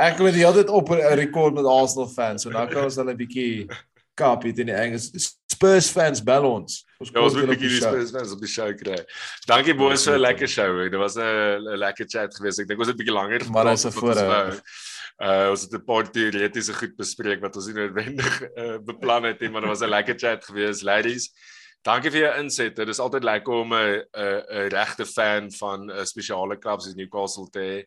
[0.00, 2.42] Ek wil die hele tyd op 'n rekord met Arsenal fans.
[2.42, 3.68] So nou kan ons hulle 'n bietjie
[4.16, 5.10] kapie teen die Engels
[5.56, 6.82] Spurs fans bel ons.
[7.00, 8.98] Ons ja, kom net die Spurs fans op die show kry.
[9.48, 10.70] Dankie boys vir 'n lekker show.
[10.84, 12.60] Dit was 'n lekker chat geweest.
[12.60, 13.52] Ek dink ons het 'n bietjie langer gepraat.
[13.52, 14.60] Maar dis 'n voorhou.
[15.16, 19.40] Uh ons het 'n paar teoretiese goed bespreek wat ons nie noodwendig uh, beplan het
[19.40, 21.32] nie, maar dit was 'n lekker chat geweest, ladies.
[21.82, 22.74] Dankie vir jou insette.
[22.74, 26.94] Dit is altyd lekker om 'n 'n 'n regte fan van 'n spesiale klub soos
[26.94, 27.78] Newcastle te hê.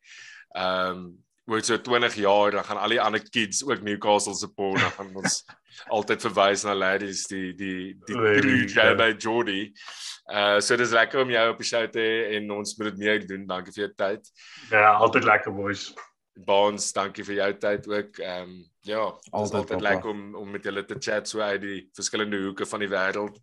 [0.55, 4.79] Ehm um, oor so 20 jaar dan gaan al die ander kids ook Newcastle support
[4.81, 5.43] dan gaan ons
[5.97, 9.71] altyd verwys na ladies die die die true guy by Jordy.
[10.29, 13.01] Uh so dis lekker om jou op die show te hê en ons moet dit
[13.05, 13.47] meer doen.
[13.49, 14.31] Dankie vir jou tyd.
[14.71, 15.89] Ja, altyd lekker boys.
[16.39, 18.19] Baans, dankie vir jou tyd ook.
[18.23, 21.81] Ehm um, ja, altyd, altyd lekker om om met julle te chat so uit die
[21.95, 23.41] verskillende hoeke van die wêreld.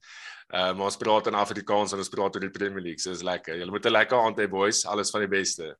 [0.54, 3.02] Ehm uh, ons praat in Afrikaans en ons praat oor die Premier League.
[3.02, 3.58] So is lekker.
[3.58, 4.86] Julle moet 'n lekker aand hê boys.
[4.86, 5.74] Alles van die beste.